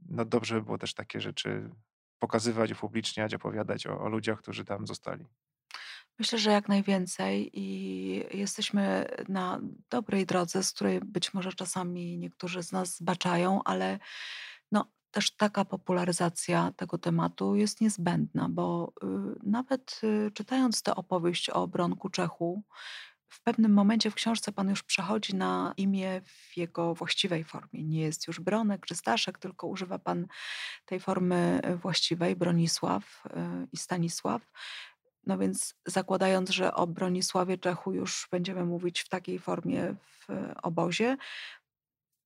no 0.09 0.25
dobrze 0.25 0.55
by 0.55 0.61
było 0.61 0.77
też 0.77 0.93
takie 0.93 1.21
rzeczy 1.21 1.69
pokazywać, 2.19 2.71
upubliczniać, 2.71 3.33
opowiadać 3.33 3.87
o, 3.87 4.01
o 4.01 4.09
ludziach, 4.09 4.39
którzy 4.39 4.65
tam 4.65 4.87
zostali. 4.87 5.25
Myślę, 6.19 6.39
że 6.39 6.51
jak 6.51 6.67
najwięcej 6.67 7.49
i 7.53 8.37
jesteśmy 8.37 9.07
na 9.29 9.59
dobrej 9.89 10.25
drodze, 10.25 10.63
z 10.63 10.71
której 10.71 10.99
być 10.99 11.33
może 11.33 11.53
czasami 11.53 12.17
niektórzy 12.17 12.63
z 12.63 12.71
nas 12.71 12.97
zbaczają, 12.97 13.63
ale 13.63 13.99
no, 14.71 14.85
też 15.11 15.35
taka 15.35 15.65
popularyzacja 15.65 16.71
tego 16.77 16.97
tematu 16.97 17.55
jest 17.55 17.81
niezbędna, 17.81 18.49
bo 18.49 18.93
y, 19.03 19.07
nawet 19.43 20.01
y, 20.03 20.31
czytając 20.31 20.83
tę 20.83 20.95
opowieść 20.95 21.49
o 21.49 21.67
Bronku 21.67 22.09
Czechu, 22.09 22.63
w 23.29 23.43
pewnym 23.43 23.73
momencie 23.73 24.11
w 24.11 24.15
książce 24.15 24.51
pan 24.51 24.69
już 24.69 24.83
przechodzi 24.83 25.35
na 25.35 25.73
imię 25.77 26.21
w 26.25 26.57
jego 26.57 26.95
właściwej 26.95 27.43
formie. 27.43 27.83
Nie 27.83 28.01
jest 28.01 28.27
już 28.27 28.39
Bronek 28.39 28.85
czy 28.85 28.95
Staszek, 28.95 29.37
tylko 29.37 29.67
używa 29.67 29.99
pan 29.99 30.27
tej 30.85 30.99
formy 30.99 31.61
y, 31.65 31.75
właściwej, 31.75 32.35
Bronisław 32.35 33.23
i 33.71 33.77
Stanisław. 33.77 34.41
No 35.27 35.37
więc 35.37 35.75
zakładając, 35.85 36.49
że 36.49 36.73
o 36.73 36.87
Bronisławie 36.87 37.57
Czechu 37.57 37.93
już 37.93 38.27
będziemy 38.31 38.65
mówić 38.65 39.01
w 39.01 39.09
takiej 39.09 39.39
formie 39.39 39.95
w 40.03 40.27
obozie, 40.63 41.17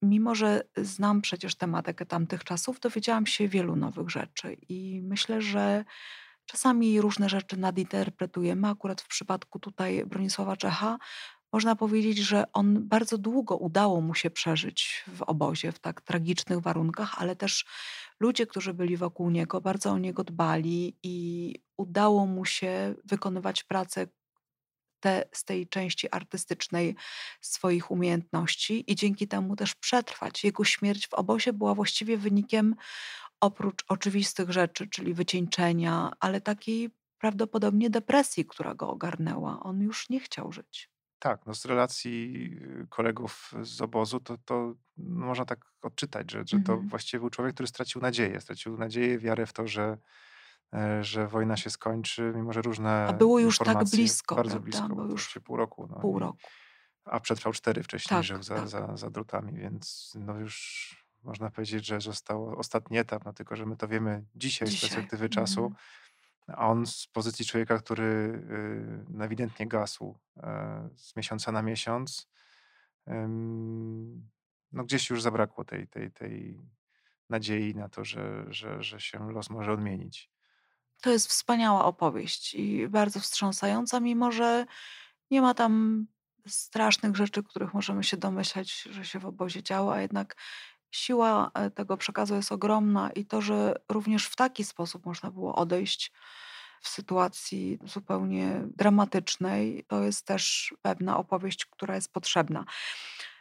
mimo 0.02 0.36
że 0.36 0.62
znam 0.78 1.22
przecież 1.22 1.56
tematykę 1.56 2.06
tamtych 2.06 2.44
czasów, 2.44 2.80
dowiedziałam 2.80 3.26
się 3.26 3.48
wielu 3.48 3.76
nowych 3.76 4.10
rzeczy 4.10 4.58
i 4.70 5.02
myślę, 5.04 5.42
że 5.42 5.86
czasami 6.46 7.02
różne 7.02 7.30
rzeczy 7.30 7.58
nadinterpretujemy. 7.58 8.68
Akurat 8.68 9.02
w 9.02 9.08
przypadku 9.08 9.60
tutaj 9.60 10.06
Bronisława 10.06 10.58
Czecha 10.58 10.98
można 11.54 11.76
powiedzieć, 11.76 12.18
że 12.18 12.52
on 12.54 12.88
bardzo 12.88 13.18
długo 13.18 13.58
udało 13.58 14.02
mu 14.02 14.16
się 14.16 14.30
przeżyć 14.30 15.04
w 15.08 15.22
obozie 15.22 15.72
w 15.72 15.80
tak 15.80 16.02
tragicznych 16.02 16.60
warunkach, 16.60 17.22
ale 17.22 17.36
też 17.36 17.66
ludzie, 18.20 18.48
którzy 18.48 18.74
byli 18.74 18.98
wokół 18.98 19.30
niego, 19.30 19.62
bardzo 19.62 19.92
o 19.92 19.98
niego 19.98 20.24
dbali 20.24 20.98
i 21.04 21.56
udało 21.78 22.26
mu 22.26 22.46
się 22.46 22.96
wykonywać 23.06 23.64
pracę 23.64 24.08
te, 25.00 25.26
z 25.32 25.44
tej 25.44 25.68
części 25.68 26.08
artystycznej 26.12 26.96
swoich 27.42 27.92
umiejętności 27.92 28.92
i 28.92 28.96
dzięki 28.96 29.28
temu 29.28 29.56
też 29.56 29.76
przetrwać. 29.76 30.44
Jego 30.44 30.64
śmierć 30.64 31.08
w 31.08 31.14
obozie 31.14 31.54
była 31.54 31.76
właściwie 31.76 32.18
wynikiem 32.18 32.76
oprócz 33.42 33.86
oczywistych 33.88 34.52
rzeczy, 34.52 34.88
czyli 34.88 35.14
wycieńczenia, 35.14 36.12
ale 36.20 36.42
takiej 36.42 36.90
prawdopodobnie 37.18 37.90
depresji, 37.90 38.46
która 38.46 38.76
go 38.76 38.90
ogarnęła. 38.90 39.60
On 39.64 39.82
już 39.82 40.10
nie 40.10 40.20
chciał 40.20 40.52
żyć. 40.52 40.95
Tak, 41.26 41.46
no 41.46 41.56
z 41.56 41.66
relacji 41.66 42.50
y, 42.84 42.88
kolegów 42.90 43.52
z 43.62 43.82
obozu 43.82 44.20
to, 44.20 44.38
to 44.46 44.74
można 44.98 45.46
tak 45.46 45.66
odczytać, 45.82 46.32
że, 46.32 46.44
że 46.48 46.60
to 46.60 46.74
Mhm. 46.74 46.90
właściwie 46.90 47.20
był 47.20 47.30
człowiek, 47.30 47.54
który 47.54 47.68
stracił 47.68 48.02
nadzieję. 48.02 48.42
Stracił 48.42 48.78
nadzieję, 48.78 49.20
wiarę 49.20 49.46
w 49.46 49.54
to, 49.54 49.68
że, 49.68 49.98
e, 50.74 51.04
że 51.04 51.28
wojna 51.28 51.58
się 51.58 51.70
skończy, 51.70 52.34
mimo 52.36 52.54
że 52.54 52.60
A 52.60 52.64
różne 52.64 53.16
było 53.18 53.40
już 53.40 53.58
tak 53.58 53.84
blisko, 53.90 54.36
bardzo 54.36 54.52
prawda? 54.60 54.66
blisko, 54.66 54.96
to 54.96 55.12
już 55.12 55.40
pół 55.44 55.58
roku. 55.58 55.88
No, 55.92 56.00
pół 56.00 56.18
i, 56.18 56.20
roku. 56.20 56.38
a 57.06 57.20
przetrwał 57.20 57.54
cztery 57.54 57.84
wcześniej, 57.84 58.18
Tak, 58.18 58.24
żył 58.24 58.44
za, 58.44 58.56
tak. 58.56 58.68
za, 58.68 58.98
za 58.98 59.10
drutami, 59.10 59.60
więc 59.60 60.14
no 60.20 60.40
już 60.40 61.06
można 61.24 61.52
powiedzieć, 61.52 61.86
że 61.86 62.02
został 62.02 62.60
ostatni 62.60 62.98
etap, 62.98 63.26
no 63.26 63.34
tylko 63.34 63.56
że 63.56 63.66
my 63.66 63.78
to 63.78 63.88
wiemy 63.88 64.26
dzisiaj 64.36 64.68
z 64.68 64.72
Dzisiaj. 64.72 64.90
perspektywy 64.90 65.30
czasu. 65.30 65.62
Mhm. 65.66 65.76
A 66.48 66.68
on 66.68 66.86
z 66.86 67.08
pozycji 67.08 67.46
człowieka, 67.46 67.78
który 67.78 68.04
y, 69.20 69.24
ewidentnie 69.24 69.68
gasł 69.68 70.18
e, 70.38 70.90
z 70.96 71.16
miesiąca 71.16 71.52
na 71.52 71.62
miesiąc, 71.62 72.30
no 74.72 74.84
gdzieś 74.84 75.10
już 75.10 75.22
zabrakło 75.22 75.66
tej, 75.66 75.88
tej, 75.88 76.12
tej 76.12 76.62
nadziei 77.30 77.76
na 77.76 77.90
to, 77.90 78.06
że, 78.06 78.46
że, 78.48 78.84
że 78.84 79.00
się 79.00 79.32
los 79.32 79.50
może 79.50 79.72
odmienić. 79.72 80.32
To 81.02 81.10
jest 81.10 81.28
wspaniała 81.28 81.86
opowieść 81.86 82.54
i 82.54 82.88
bardzo 82.88 83.20
wstrząsająca, 83.20 84.00
mimo 84.00 84.32
że 84.32 84.66
nie 85.32 85.42
ma 85.42 85.54
tam 85.54 86.06
strasznych 86.48 87.16
rzeczy, 87.16 87.44
których 87.44 87.74
możemy 87.74 88.04
się 88.04 88.18
domyślać, 88.18 88.82
że 88.82 89.06
się 89.06 89.20
w 89.20 89.26
obozie 89.26 89.64
działo, 89.64 89.94
a 89.94 90.02
jednak 90.02 90.36
siła 90.92 91.52
e, 91.54 91.72
tego 91.72 91.98
przekazu 91.98 92.36
jest 92.36 92.52
ogromna 92.52 93.10
i 93.12 93.26
to, 93.26 93.42
że 93.42 93.76
również 93.90 94.26
w 94.26 94.36
taki 94.36 94.64
sposób 94.64 95.06
można 95.06 95.32
było 95.32 95.56
odejść 95.56 96.12
w 96.82 96.88
sytuacji 96.88 97.80
zupełnie 97.84 98.62
dramatycznej, 98.78 99.86
to 99.88 100.04
jest 100.04 100.26
też 100.26 100.74
pewna 100.82 101.18
opowieść, 101.18 101.66
która 101.66 101.96
jest 101.96 102.14
potrzebna. 102.14 102.66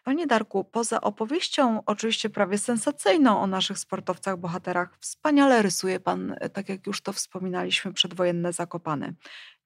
Panie 0.05 0.27
Darku, 0.27 0.65
poza 0.65 1.01
opowieścią, 1.01 1.83
oczywiście 1.87 2.31
prawie 2.31 2.59
sensacyjną 2.59 3.41
o 3.41 3.47
naszych 3.47 3.79
sportowcach, 3.79 4.39
bohaterach, 4.39 4.99
wspaniale 5.01 5.63
rysuje 5.63 6.01
Pan, 6.01 6.37
e, 6.41 6.49
tak 6.49 6.69
jak 6.69 6.87
już 6.87 7.01
to 7.01 7.13
wspominaliśmy, 7.13 7.93
przedwojenne 7.93 8.53
Zakopane. 8.53 9.13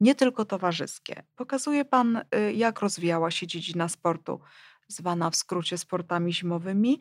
Nie 0.01 0.14
tylko 0.14 0.45
towarzyskie. 0.45 1.23
Pokazuje 1.37 1.85
Pan, 1.85 2.17
y, 2.17 2.53
jak 2.53 2.81
rozwijała 2.81 3.31
się 3.31 3.47
dziedzina 3.47 3.88
sportu, 3.88 4.41
zwana 4.88 5.31
w 5.31 5.37
skrócie 5.37 5.79
sportami 5.79 6.35
zimowymi, 6.35 7.01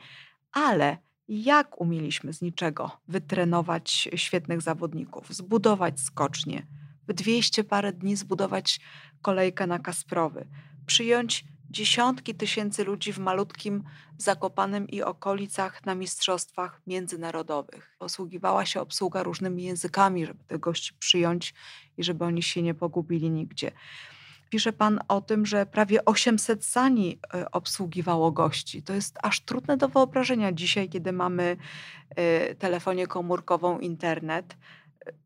ale 0.52 0.98
jak 1.28 1.82
umieliśmy 1.82 2.34
z 2.34 2.42
niczego 2.42 2.92
wytrenować 3.08 4.10
świetnych 4.16 4.62
zawodników, 4.62 5.34
zbudować 5.34 6.00
skocznie, 6.00 6.68
w 7.08 7.14
200 7.14 7.64
parę 7.64 7.94
dni 7.94 8.16
zbudować 8.16 8.80
kolejkę 9.22 9.68
na 9.68 9.80
Kasprowy, 9.80 10.48
przyjąć 10.86 11.46
dziesiątki 11.70 12.36
tysięcy 12.36 12.84
ludzi 12.84 13.14
w 13.14 13.20
malutkim 13.20 13.84
Zakopanem 14.18 14.88
i 14.88 15.02
okolicach 15.02 15.86
na 15.86 15.96
mistrzostwach 15.96 16.82
międzynarodowych. 16.88 17.96
Posługiwała 18.00 18.66
się 18.66 18.82
obsługa 18.82 19.24
różnymi 19.24 19.64
językami, 19.64 20.26
żeby 20.26 20.44
tych 20.44 20.60
gości 20.60 20.94
przyjąć 21.00 21.54
i 21.98 22.04
żeby 22.04 22.26
oni 22.26 22.44
się 22.44 22.62
nie 22.62 22.74
pogubili 22.74 23.30
nigdzie. 23.30 23.72
Pisze 24.50 24.74
pan 24.74 25.00
o 25.08 25.22
tym, 25.22 25.46
że 25.46 25.66
prawie 25.66 26.06
800 26.06 26.66
sani 26.66 27.20
e, 27.34 27.52
obsługiwało 27.52 28.32
gości. 28.32 28.84
To 28.84 28.94
jest 28.94 29.18
aż 29.24 29.40
trudne 29.40 29.78
do 29.78 29.88
wyobrażenia 29.88 30.52
dzisiaj, 30.52 30.90
kiedy 30.90 31.12
mamy 31.12 31.58
e, 32.10 32.56
telefonię 32.56 33.08
komórkową, 33.08 33.80
internet. 33.80 34.58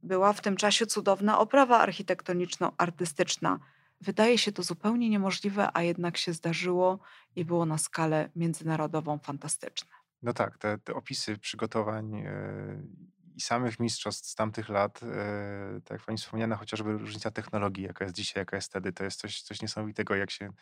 Była 0.04 0.34
w 0.34 0.42
tym 0.42 0.56
czasie 0.56 0.86
cudowna 0.86 1.40
oprawa 1.40 1.80
architektoniczno-artystyczna. 1.80 3.60
Wydaje 4.02 4.38
się 4.38 4.52
to 4.52 4.64
zupełnie 4.64 5.10
niemożliwe, 5.10 5.70
a 5.74 5.82
jednak 5.82 6.18
się 6.18 6.34
zdarzyło 6.34 7.00
i 7.36 7.46
było 7.46 7.66
na 7.66 7.78
skalę 7.78 8.30
międzynarodową 8.36 9.18
fantastyczne. 9.20 9.92
No 10.24 10.34
tak, 10.34 10.58
te, 10.58 10.78
te 10.78 10.94
opisy 10.94 11.38
przygotowań 11.38 12.16
e, 12.16 12.82
i 13.36 13.42
samych 13.42 13.80
mistrzostw 13.80 14.30
z 14.30 14.36
tamtych 14.36 14.70
lat, 14.70 15.04
e, 15.04 15.82
tak 15.86 15.98
jak 15.98 16.06
pani 16.06 16.18
wspomniana, 16.18 16.56
chociażby 16.56 16.98
różnica 16.98 17.32
technologii, 17.32 17.84
jaka 17.84 18.06
jest 18.06 18.16
dzisiaj, 18.16 18.42
jaka 18.42 18.56
jest 18.56 18.70
wtedy, 18.70 18.94
to 18.94 19.04
jest 19.04 19.20
coś, 19.20 19.42
coś 19.42 19.62
niesamowitego, 19.62 20.16
jak 20.16 20.32
się, 20.32 20.54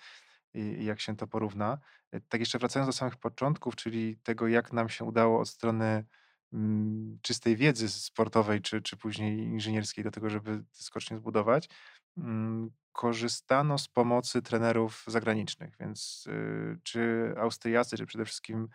jak 0.79 0.99
się 0.99 1.15
to 1.15 1.27
porówna. 1.27 1.77
E, 2.11 2.21
tak 2.21 2.39
jeszcze 2.39 2.59
wracając 2.59 2.89
do 2.89 2.93
samych 2.93 3.15
początków, 3.15 3.75
czyli 3.75 4.17
tego, 4.17 4.47
jak 4.47 4.73
nam 4.73 4.89
się 4.89 5.05
udało 5.05 5.39
od 5.39 5.49
strony 5.49 6.05
mm, 6.53 7.19
czystej 7.21 7.55
wiedzy 7.55 7.89
sportowej, 7.89 8.61
czy, 8.61 8.81
czy 8.81 8.97
później 8.97 9.39
inżynierskiej 9.39 10.03
do 10.03 10.11
tego, 10.11 10.29
żeby 10.29 10.63
skocznie 10.71 11.17
zbudować, 11.17 11.69
mm, 12.17 12.71
korzystano 12.91 13.77
z 13.77 13.87
pomocy 13.87 14.41
trenerów 14.41 15.03
zagranicznych, 15.07 15.75
więc 15.79 16.27
y, 16.27 16.79
czy 16.83 17.33
Austriacy, 17.37 17.97
czy 17.97 18.05
przede 18.05 18.25
wszystkim 18.25 18.67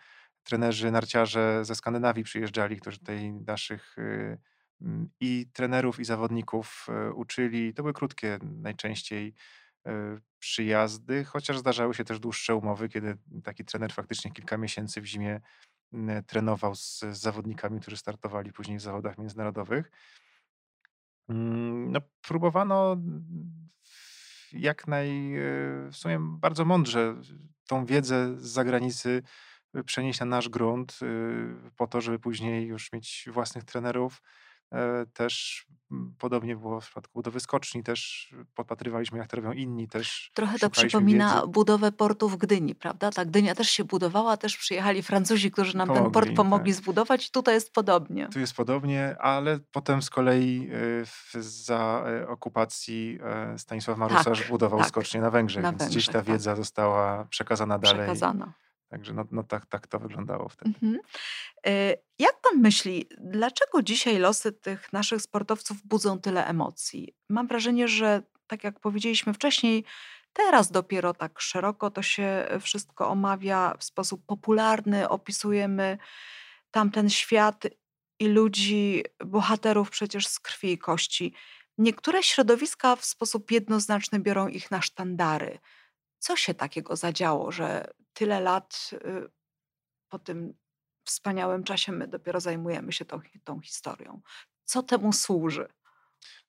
trenerzy 0.45 0.91
narciarze 0.91 1.65
ze 1.65 1.75
Skandynawii 1.75 2.23
przyjeżdżali, 2.23 2.77
którzy 2.77 2.99
tutaj 2.99 3.33
naszych 3.33 3.97
y, 3.97 4.37
mm, 4.81 5.09
i 5.19 5.47
trenerów, 5.53 5.99
i 5.99 6.05
zawodników 6.05 6.87
y, 7.09 7.13
uczyli. 7.13 7.73
To 7.73 7.83
były 7.83 7.93
krótkie 7.93 8.39
najczęściej 8.41 9.33
y, 9.87 9.91
przyjazdy, 10.39 11.23
chociaż 11.23 11.57
zdarzały 11.57 11.93
się 11.93 12.03
też 12.03 12.19
dłuższe 12.19 12.55
umowy, 12.55 12.89
kiedy 12.89 13.17
taki 13.43 13.65
trener 13.65 13.93
faktycznie 13.93 14.31
kilka 14.31 14.57
miesięcy 14.57 15.01
w 15.01 15.05
zimie 15.05 15.41
trenował 16.27 16.75
z, 16.75 16.99
zawodnikami, 16.99 17.79
którzy 17.79 17.97
startowali 17.97 18.53
później 18.53 18.77
w 18.77 18.81
zawodach 18.81 19.17
międzynarodowych. 19.17 19.91
Mm, 21.29 21.91
no, 21.91 21.99
próbowano 22.21 22.97
jak 24.51 24.87
naj, 24.87 25.35
w 25.91 25.95
sumie 25.95 26.17
bardzo 26.21 26.65
mądrze 26.65 27.15
tą 27.67 27.85
wiedzę 27.85 28.35
z 28.37 28.45
zagranicy 28.45 29.23
przenieść 29.83 30.19
na 30.19 30.25
nasz 30.25 30.49
grunt, 30.49 30.99
y, 31.01 31.71
po 31.75 31.87
to, 31.87 32.01
żeby 32.01 32.19
później 32.19 32.67
już 32.67 32.93
mieć 32.93 33.29
własnych 33.31 33.63
trenerów. 33.63 34.21
E, 34.71 35.05
też 35.13 35.65
podobnie 36.19 36.55
było 36.55 36.81
w 36.81 36.85
przypadku 36.85 37.13
budowy 37.13 37.39
skoczni, 37.39 37.83
też 37.83 38.29
podpatrywaliśmy, 38.55 39.17
jak 39.17 39.27
to 39.27 39.37
robią 39.37 39.51
inni, 39.51 39.87
też 39.87 40.31
Trochę 40.33 40.59
to 40.59 40.69
przypomina 40.69 41.35
wiedzy. 41.35 41.47
budowę 41.47 41.91
portu 41.91 42.29
w 42.29 42.37
Gdyni, 42.37 42.75
prawda? 42.75 43.11
Tak, 43.11 43.27
Gdynia 43.27 43.55
też 43.55 43.69
się 43.69 43.83
budowała, 43.83 44.37
też 44.37 44.57
przyjechali 44.57 45.03
Francuzi, 45.03 45.51
którzy 45.51 45.77
nam 45.77 45.93
ten 45.93 46.11
port 46.11 46.29
pomogli 46.35 46.73
tak. 46.73 46.81
zbudować 46.81 47.31
tutaj 47.31 47.53
jest 47.53 47.73
podobnie. 47.73 48.27
Tu 48.33 48.39
jest 48.39 48.53
podobnie, 48.53 49.15
ale 49.19 49.59
potem 49.71 50.01
z 50.01 50.09
kolei 50.09 50.69
y, 51.35 51.43
za 51.43 52.03
e, 52.07 52.27
okupacji 52.27 53.19
e, 53.23 53.59
Stanisław 53.59 53.97
Marusarz 53.97 54.39
tak, 54.39 54.49
budował 54.49 54.79
tak, 54.79 54.87
skocznie 54.87 55.21
na 55.21 55.31
Węgrzech, 55.31 55.63
na 55.63 55.69
więc 55.69 55.79
Węgrzech, 55.79 55.97
gdzieś 55.97 56.13
ta 56.13 56.13
tak. 56.13 56.25
wiedza 56.25 56.55
została 56.55 57.25
przekazana 57.25 57.79
dalej. 57.79 57.97
Przekazana. 57.97 58.53
Także 58.89 59.13
no, 59.13 59.25
no 59.31 59.43
tak, 59.43 59.65
tak 59.65 59.87
to 59.87 59.99
wyglądało 59.99 60.49
wtedy. 60.49 60.71
Mhm. 60.83 60.99
E, 61.67 61.95
jak 62.19 62.41
pan 62.41 62.61
myśli, 62.61 63.05
dlaczego 63.17 63.81
dzisiaj 63.81 64.17
losy 64.17 64.51
tych 64.51 64.93
naszych 64.93 65.21
sportowców 65.21 65.87
budzą 65.87 66.19
tyle 66.19 66.47
emocji? 66.47 67.15
Mam 67.29 67.47
wrażenie, 67.47 67.87
że 67.87 68.23
tak 68.47 68.63
jak 68.63 68.79
powiedzieliśmy 68.79 69.33
wcześniej, 69.33 69.85
teraz 70.33 70.71
dopiero 70.71 71.13
tak 71.13 71.39
szeroko 71.39 71.91
to 71.91 72.01
się 72.01 72.47
wszystko 72.61 73.09
omawia 73.09 73.73
w 73.79 73.83
sposób 73.83 74.25
popularny, 74.25 75.09
opisujemy 75.09 75.97
tamten 76.71 77.09
świat 77.09 77.63
i 78.19 78.27
ludzi, 78.27 79.03
bohaterów 79.25 79.89
przecież 79.89 80.27
z 80.27 80.39
krwi 80.39 80.71
i 80.71 80.77
kości. 80.77 81.33
Niektóre 81.77 82.23
środowiska 82.23 82.95
w 82.95 83.05
sposób 83.05 83.51
jednoznaczny 83.51 84.19
biorą 84.19 84.47
ich 84.47 84.71
na 84.71 84.81
sztandary. 84.81 85.59
Co 86.19 86.35
się 86.35 86.53
takiego 86.53 86.95
zadziało, 86.95 87.51
że 87.51 87.93
tyle 88.15 88.39
lat 88.39 88.89
y, 88.93 89.29
po 90.09 90.19
tym 90.19 90.53
wspaniałym 91.03 91.63
czasie 91.63 91.91
my 91.91 92.07
dopiero 92.07 92.39
zajmujemy 92.39 92.91
się 92.91 93.05
tą, 93.05 93.19
tą 93.43 93.61
historią? 93.61 94.21
Co 94.65 94.83
temu 94.83 95.13
służy? 95.13 95.67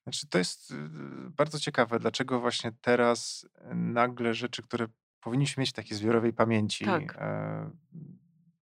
Znaczy, 0.02 0.28
to 0.28 0.38
jest 0.38 0.70
y, 0.70 0.74
bardzo 1.30 1.58
ciekawe, 1.58 1.98
dlaczego 1.98 2.40
właśnie 2.40 2.72
teraz 2.80 3.48
nagle 3.74 4.34
rzeczy, 4.34 4.62
które 4.62 4.86
powinniśmy 5.20 5.60
mieć 5.60 5.70
w 5.70 5.72
takiej 5.72 5.96
zbiorowej 5.96 6.32
pamięci, 6.32 6.84
Tak. 6.84 7.16
e, 7.18 7.70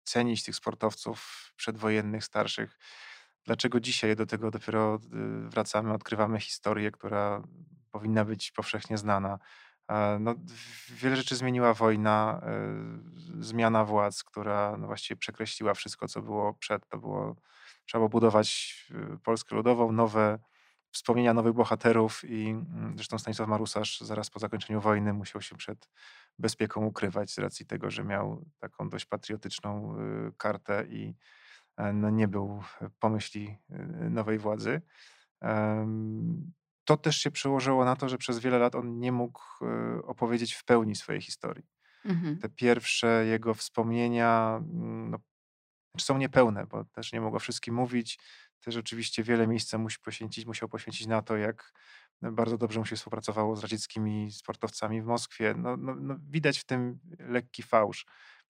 cenić 0.05 0.45
tych 0.45 0.57
sportowców 0.57 1.53
przedwojennych, 1.57 2.25
starszych, 2.25 2.79
dlaczego 3.45 3.81
dzisiaj 3.81 4.17
do 4.17 4.27
tego 4.27 4.51
dopiero 4.51 4.97
y, 4.97 5.49
wracamy, 5.49 5.93
odkrywamy 5.93 6.41
historię, 6.41 6.91
która 6.91 7.43
powinna 7.91 8.25
być 8.25 8.53
powszechnie 8.53 8.99
znana. 8.99 9.39
E, 9.89 10.19
no, 10.21 10.35
wiele 10.91 11.17
rzeczy 11.17 11.37
zmieniła 11.37 11.75
wojna, 11.75 12.41
e, 12.43 13.43
zmiana 13.43 13.85
władz, 13.85 14.25
która 14.25 14.77
no 14.77 14.87
właściwie 14.87 15.19
przekreśliła 15.19 15.75
wszystko, 15.75 16.09
co 16.09 16.23
było 16.23 16.55
przed. 16.55 16.89
To 16.89 16.99
było, 16.99 17.37
trzeba 17.87 17.99
było 17.99 18.09
budować 18.09 18.77
e, 18.95 19.19
Polskę 19.19 19.57
Ludową, 19.57 19.93
nowe 19.93 20.39
wspomnienia 20.91 21.35
nowych 21.35 21.53
bohaterów 21.53 22.25
i 22.25 22.49
mm, 22.49 22.93
zresztą 22.97 23.19
Stanisław 23.19 23.49
Marusarz 23.49 24.01
zaraz 24.01 24.31
po 24.31 24.39
zakończeniu 24.39 24.81
wojny 24.81 25.13
musiał 25.13 25.43
się 25.43 25.57
przed 25.57 25.89
bezpieką 26.39 26.85
ukrywać 26.87 27.31
z 27.31 27.39
racji 27.39 27.67
tego, 27.67 27.91
że 27.91 28.05
miał 28.05 28.45
taką 28.59 28.89
dość 28.89 29.07
patriotyczną 29.07 29.97
kartę 30.39 30.87
i 30.89 31.15
no, 31.95 32.11
nie 32.11 32.29
był 32.29 32.63
pomyśli 32.99 33.59
nowej 34.11 34.39
władzy 34.39 34.83
to 36.85 36.97
też 36.97 37.19
się 37.19 37.31
przełożyło 37.31 37.85
na 37.85 37.97
to, 37.97 38.09
że 38.09 38.19
przez 38.19 38.39
wiele 38.39 38.59
lat 38.59 38.75
on 38.75 38.99
nie 38.99 39.13
mógł 39.13 39.41
e, 39.63 40.03
opowiedzieć 40.03 40.55
w 40.55 40.65
pełni 40.65 40.97
swojej 40.97 41.21
historii. 41.21 41.65
Mhm. 42.05 42.39
Te 42.39 42.49
pierwsze 42.49 43.25
jego 43.27 43.55
wspomnienia 43.55 44.57
mm, 44.57 45.11
no, 45.11 45.19
znaczy 45.95 46.07
są 46.07 46.19
niepełne, 46.19 46.67
bo 46.67 46.85
też 46.85 47.13
nie 47.13 47.21
mogło 47.21 47.39
wszystkim 47.39 47.75
mówić. 47.75 48.19
Też 48.61 48.77
oczywiście 48.77 49.23
wiele 49.23 49.47
miejsca 49.47 49.79
musi 49.79 49.99
poświęcić, 49.99 50.47
musiał 50.47 50.69
poświęcić 50.69 51.07
na 51.07 51.23
to, 51.23 51.37
jak 51.37 51.73
bardzo 52.23 52.59
dobrze 52.59 52.81
mu 52.81 52.87
się 52.87 52.97
współpracowało 52.97 53.57
z 53.57 53.63
radzieckimi 53.63 54.33
sportowcami 54.33 55.03
w 55.03 55.07
Moskwie. 55.07 55.55
No, 55.59 55.77
no, 55.77 55.95
no 55.95 56.17
widać 56.31 56.59
w 56.59 56.65
tym 56.65 56.99
lekki 57.19 57.63
fałsz. 57.63 58.07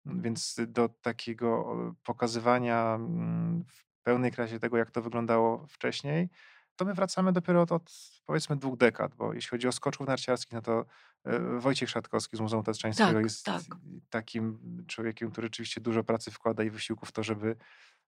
Więc 0.06 0.56
do 0.68 0.88
takiego 0.88 1.76
pokazywania 2.02 2.94
mm, 2.94 3.64
w 3.68 4.02
pełnej 4.02 4.32
krasie 4.32 4.60
tego, 4.60 4.76
jak 4.76 4.90
to 4.90 5.02
wyglądało 5.02 5.66
wcześniej, 5.66 6.28
to 6.76 6.84
my 6.84 6.94
wracamy 6.94 7.32
dopiero 7.32 7.62
od, 7.62 7.72
od 7.72 7.92
powiedzmy 8.26 8.56
dwóch 8.56 8.76
dekad, 8.76 9.14
bo 9.14 9.34
jeśli 9.34 9.50
chodzi 9.50 9.68
o 9.68 9.72
skoczków 9.72 10.06
narciarskich, 10.06 10.52
no 10.52 10.62
to 10.62 10.84
e, 11.24 11.58
Wojciech 11.58 11.90
Szatkowski 11.90 12.36
z 12.36 12.40
Muzeum 12.40 12.62
Tatrzańskiego 12.62 13.12
Tak, 13.12 13.24
jest 13.24 13.44
tak. 13.44 13.62
takim 14.10 14.58
człowiekiem, 14.86 15.30
który 15.30 15.46
rzeczywiście 15.46 15.80
dużo 15.80 16.04
pracy 16.04 16.30
wkłada 16.30 16.64
i 16.64 16.70
wysiłku 16.70 17.06
w 17.06 17.12
to, 17.12 17.22
żeby 17.22 17.56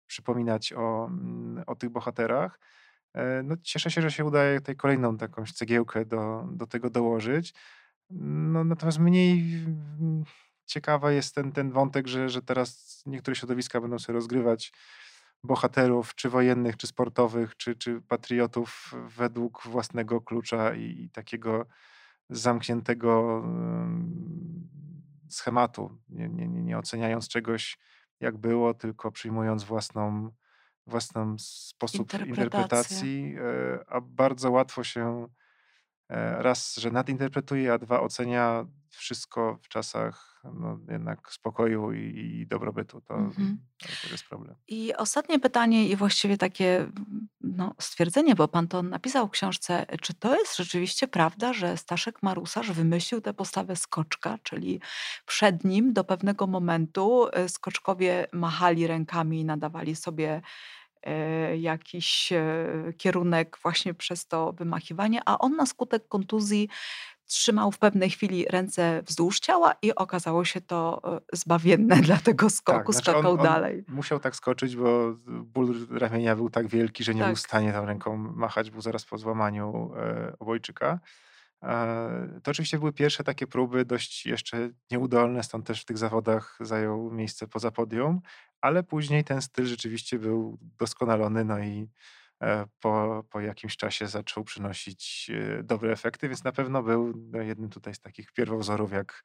przypominać 0.06 0.72
o, 0.72 1.06
mm, 1.06 1.64
o 1.66 1.74
tych 1.74 1.90
bohaterach. 1.90 2.60
E, 3.14 3.42
no, 3.42 3.56
cieszę 3.62 3.90
się, 3.90 4.02
że 4.02 4.10
się 4.10 4.24
udaje 4.24 4.60
tutaj 4.60 4.76
kolejną 4.76 5.16
takąś 5.16 5.52
cegiełkę 5.52 6.04
do, 6.04 6.48
do 6.52 6.66
tego 6.66 6.90
dołożyć. 6.90 7.54
No, 8.10 8.64
natomiast 8.64 8.98
mniej 8.98 9.64
ciekawa 10.66 11.12
jest 11.12 11.34
ten, 11.34 11.52
ten 11.52 11.70
wątek, 11.70 12.06
że, 12.06 12.28
że 12.28 12.42
teraz 12.42 13.02
niektóre 13.06 13.34
środowiska 13.34 13.80
będą 13.80 13.98
sobie 13.98 14.14
rozgrywać 14.14 14.72
bohaterów, 15.44 16.14
czy 16.14 16.30
wojennych, 16.30 16.76
czy 16.76 16.86
sportowych, 16.86 17.56
czy, 17.56 17.76
czy 17.76 18.00
patriotów 18.08 18.94
według 19.16 19.62
własnego 19.66 20.20
klucza 20.20 20.74
i, 20.74 20.82
i 20.82 21.10
takiego 21.10 21.66
zamkniętego 22.30 23.42
schematu, 25.28 25.98
nie, 26.08 26.28
nie, 26.28 26.48
nie 26.48 26.78
oceniając 26.78 27.28
czegoś 27.28 27.78
jak 28.20 28.36
było, 28.36 28.74
tylko 28.74 29.12
przyjmując 29.12 29.64
własną, 29.64 30.30
własny 30.86 31.22
sposób 31.38 32.12
interpretacji, 32.26 33.34
e, 33.38 33.84
a 33.86 34.00
bardzo 34.00 34.50
łatwo 34.50 34.84
się 34.84 35.28
e, 36.08 36.42
raz, 36.42 36.76
że 36.76 36.90
nadinterpretuje, 36.90 37.72
a 37.72 37.78
dwa 37.78 38.00
ocenia 38.00 38.66
wszystko 38.96 39.58
w 39.62 39.68
czasach 39.68 40.42
no, 40.54 40.78
jednak 40.88 41.32
spokoju 41.32 41.92
i, 41.92 42.00
i 42.40 42.46
dobrobytu. 42.46 43.00
To, 43.00 43.14
Mhm. 43.14 43.58
to 44.02 44.08
jest 44.12 44.24
problem. 44.24 44.54
I 44.68 44.94
ostatnie 44.94 45.38
pytanie 45.40 45.88
i 45.88 45.96
właściwie 45.96 46.36
takie 46.36 46.86
no, 47.40 47.74
stwierdzenie, 47.80 48.34
bo 48.34 48.48
pan 48.48 48.68
to 48.68 48.82
napisał 48.82 49.28
w 49.28 49.30
książce. 49.30 49.86
Czy 50.02 50.14
to 50.14 50.36
jest 50.38 50.56
rzeczywiście 50.56 51.08
prawda, 51.08 51.52
że 51.52 51.76
Staszek 51.76 52.22
Marusarz 52.22 52.70
wymyślił 52.70 53.20
tę 53.20 53.34
postawę 53.34 53.76
skoczka, 53.76 54.38
czyli 54.42 54.80
przed 55.26 55.64
nim 55.64 55.92
do 55.92 56.04
pewnego 56.04 56.46
momentu 56.46 57.28
e, 57.32 57.48
skoczkowie 57.48 58.26
machali 58.32 58.86
rękami 58.86 59.40
i 59.40 59.44
nadawali 59.44 59.96
sobie 59.96 60.42
e, 61.02 61.56
jakiś 61.56 62.32
e, 62.32 62.66
kierunek 62.98 63.58
właśnie 63.62 63.94
przez 63.94 64.26
to 64.26 64.52
wymachiwanie, 64.52 65.20
a 65.26 65.38
on 65.38 65.56
na 65.56 65.66
skutek 65.66 66.08
kontuzji 66.08 66.68
trzymał 67.26 67.72
w 67.72 67.78
pewnej 67.78 68.10
chwili 68.10 68.44
ręce 68.50 69.02
wzdłuż 69.06 69.40
ciała 69.40 69.74
i 69.82 69.94
okazało 69.94 70.44
się 70.44 70.60
to 70.60 71.02
e, 71.16 71.20
zbawienne 71.32 71.96
dla 72.08 72.16
tego 72.16 72.50
skoku. 72.50 72.92
znaczy 72.92 73.10
Skakał 73.10 73.32
on 73.32 73.42
dalej. 73.42 73.84
musiał 73.88 74.20
tak 74.20 74.36
skoczyć, 74.36 74.76
bo 74.76 75.14
ból 75.26 75.74
ramienia 75.90 76.36
był 76.36 76.50
tak 76.50 76.66
wielki, 76.68 77.04
że 77.04 77.14
nie 77.14 77.20
był 77.22 77.28
Tak. 77.30 77.36
w 77.36 77.40
stanie 77.40 77.72
tą 77.72 77.86
ręką 77.86 78.16
machać, 78.16 78.70
był 78.70 78.80
zaraz 78.80 79.04
po 79.04 79.18
złamaniu 79.18 79.92
e, 79.96 80.32
obojczyka. 80.38 81.00
E, 81.62 82.40
To 82.42 82.50
oczywiście 82.50 82.78
były 82.78 82.92
pierwsze 82.92 83.24
takie 83.24 83.46
próby, 83.46 83.84
dość 83.84 84.26
jeszcze 84.26 84.70
nieudolne, 84.90 85.42
stąd 85.42 85.66
też 85.66 85.82
w 85.82 85.84
tych 85.84 85.98
zawodach 85.98 86.58
zajął 86.60 87.10
miejsce 87.10 87.46
poza 87.48 87.70
podium, 87.70 88.20
ale 88.60 88.82
później 88.82 89.24
ten 89.24 89.42
styl 89.42 89.66
rzeczywiście 89.66 90.18
był 90.18 90.58
doskonalony, 90.78 91.44
no 91.44 91.58
i 91.58 91.88
po, 92.80 93.24
po 93.30 93.40
jakimś 93.40 93.76
czasie 93.76 94.06
zaczął 94.06 94.44
przynosić 94.44 95.30
e, 95.34 95.62
dobre 95.62 95.92
efekty, 95.92 96.28
więc 96.28 96.44
na 96.44 96.52
pewno 96.52 96.82
był 96.82 97.12
no, 97.32 97.42
jednym 97.42 97.70
tutaj 97.70 97.94
z 97.94 98.00
takich 98.00 98.32
pierwowzorów, 98.32 98.92
jak, 98.92 99.24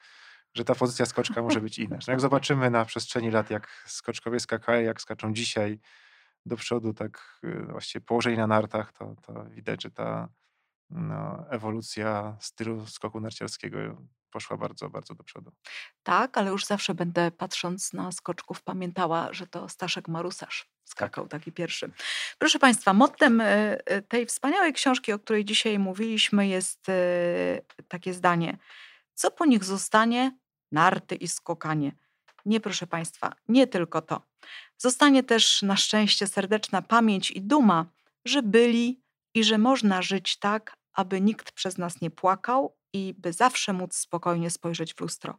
że 0.54 0.66
ta 0.66 0.76
pozycja 0.76 1.06
skoczka 1.06 1.42
może 1.42 1.62
być 1.62 1.80
inna. 1.80 1.98
Jak 2.08 2.20
zobaczymy 2.22 2.70
na 2.70 2.86
przestrzeni 2.86 3.32
lat, 3.32 3.50
jak 3.50 3.84
skoczkowie 3.88 4.40
skakają, 4.40 4.84
jak 4.84 5.02
skaczą 5.02 5.34
dzisiaj 5.34 5.80
do 6.46 6.58
przodu, 6.58 6.94
tak 6.94 7.40
e, 7.44 7.66
właściwie 7.72 8.06
położeni 8.06 8.38
na 8.38 8.48
nartach, 8.48 8.94
to, 8.94 9.16
to 9.22 9.46
widać, 9.46 9.84
że 9.84 9.92
ta 9.92 10.30
no, 10.90 11.46
ewolucja 11.50 12.38
stylu 12.40 12.86
skoku 12.86 13.20
narciarskiego 13.20 13.78
poszła 14.32 14.58
bardzo, 14.58 14.90
bardzo 14.90 15.16
do 15.16 15.24
przodu. 15.24 15.52
Tak, 16.04 16.38
ale 16.38 16.52
już 16.52 16.66
zawsze 16.66 16.94
będę 16.94 17.32
patrząc 17.32 17.94
na 17.94 18.12
skoczków 18.12 18.62
pamiętała, 18.62 19.34
że 19.34 19.48
to 19.48 19.70
Staszek 19.70 20.08
Marusarz 20.08 20.72
skakał 20.92 21.28
taki 21.28 21.52
pierwszy. 21.52 21.92
Proszę 22.38 22.60
Państwa, 22.60 22.94
mottem 22.94 23.42
e, 23.42 23.46
e, 23.86 24.02
tej 24.02 24.26
wspaniałej 24.26 24.74
książki, 24.74 25.14
o 25.14 25.20
której 25.20 25.46
dzisiaj 25.46 25.80
mówiliśmy, 25.80 26.48
jest 26.48 26.90
e, 26.90 26.94
takie 27.88 28.14
zdanie. 28.14 28.58
Co 29.14 29.32
po 29.32 29.46
nich 29.46 29.64
zostanie? 29.64 30.38
Narty 30.72 31.16
i 31.16 31.28
skokanie. 31.28 31.92
Nie, 32.46 32.60
proszę 32.60 32.88
Państwa, 32.88 33.34
nie 33.48 33.68
tylko 33.68 34.02
to. 34.02 34.22
Zostanie 34.78 35.24
też 35.24 35.62
na 35.62 35.76
szczęście 35.76 36.28
serdeczna 36.28 36.82
pamięć 36.82 37.32
i 37.32 37.42
duma, 37.42 37.86
że 38.26 38.44
byli 38.44 39.02
i 39.34 39.44
że 39.44 39.58
można 39.58 40.02
żyć 40.02 40.40
tak, 40.40 40.78
aby 40.94 41.22
nikt 41.22 41.52
przez 41.52 41.78
nas 41.78 42.02
nie 42.02 42.12
płakał 42.12 42.78
i 42.94 43.16
by 43.18 43.34
zawsze 43.34 43.74
móc 43.74 43.96
spokojnie 43.96 44.50
spojrzeć 44.50 44.94
w 44.94 45.02
lustro. 45.02 45.38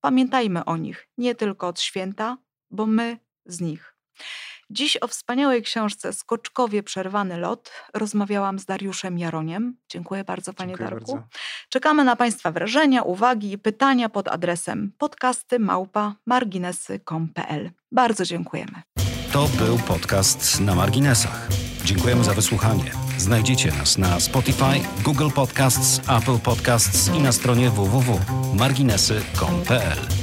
Pamiętajmy 0.00 0.64
o 0.64 0.76
nich, 0.76 1.08
nie 1.18 1.34
tylko 1.34 1.68
od 1.68 1.80
święta, 1.80 2.36
bo 2.70 2.86
my 2.86 3.18
z 3.46 3.60
nich. 3.60 3.94
Dziś 4.70 4.98
o 5.00 5.08
wspaniałej 5.08 5.62
książce 5.62 6.12
Skoczkowie 6.12 6.82
Przerwany 6.82 7.36
Lot 7.38 7.70
rozmawiałam 7.94 8.58
z 8.58 8.64
Dariuszem 8.64 9.18
Jaroniem. 9.18 9.76
Dziękuję 9.88 10.24
bardzo, 10.24 10.52
panie 10.52 10.68
Dziękuję 10.70 10.90
Darku. 10.90 11.14
bardzo. 11.14 11.28
Czekamy 11.68 12.04
na 12.04 12.16
Państwa 12.16 12.52
wrażenia, 12.52 13.02
uwagi 13.02 13.52
i 13.52 13.58
pytania 13.58 14.08
pod 14.08 14.28
adresem 14.28 14.92
podcasty 14.98 15.58
małpa 15.58 16.14
marginesy.com.pl. 16.26 17.70
Bardzo 17.92 18.24
dziękujemy. 18.24 18.82
To 19.32 19.48
był 19.48 19.78
podcast 19.78 20.60
na 20.60 20.74
marginesach. 20.74 21.48
Dziękujemy 21.84 22.24
za 22.24 22.34
wysłuchanie. 22.34 23.09
Znajdziecie 23.20 23.72
nas 23.72 23.98
na 23.98 24.20
Spotify, 24.20 24.80
Google 25.04 25.30
Podcasts, 25.30 26.00
Apple 26.06 26.38
Podcasts 26.38 27.08
i 27.08 27.18
na 27.18 27.32
stronie 27.32 27.70
www.marginesy.com.pl. 27.70 30.19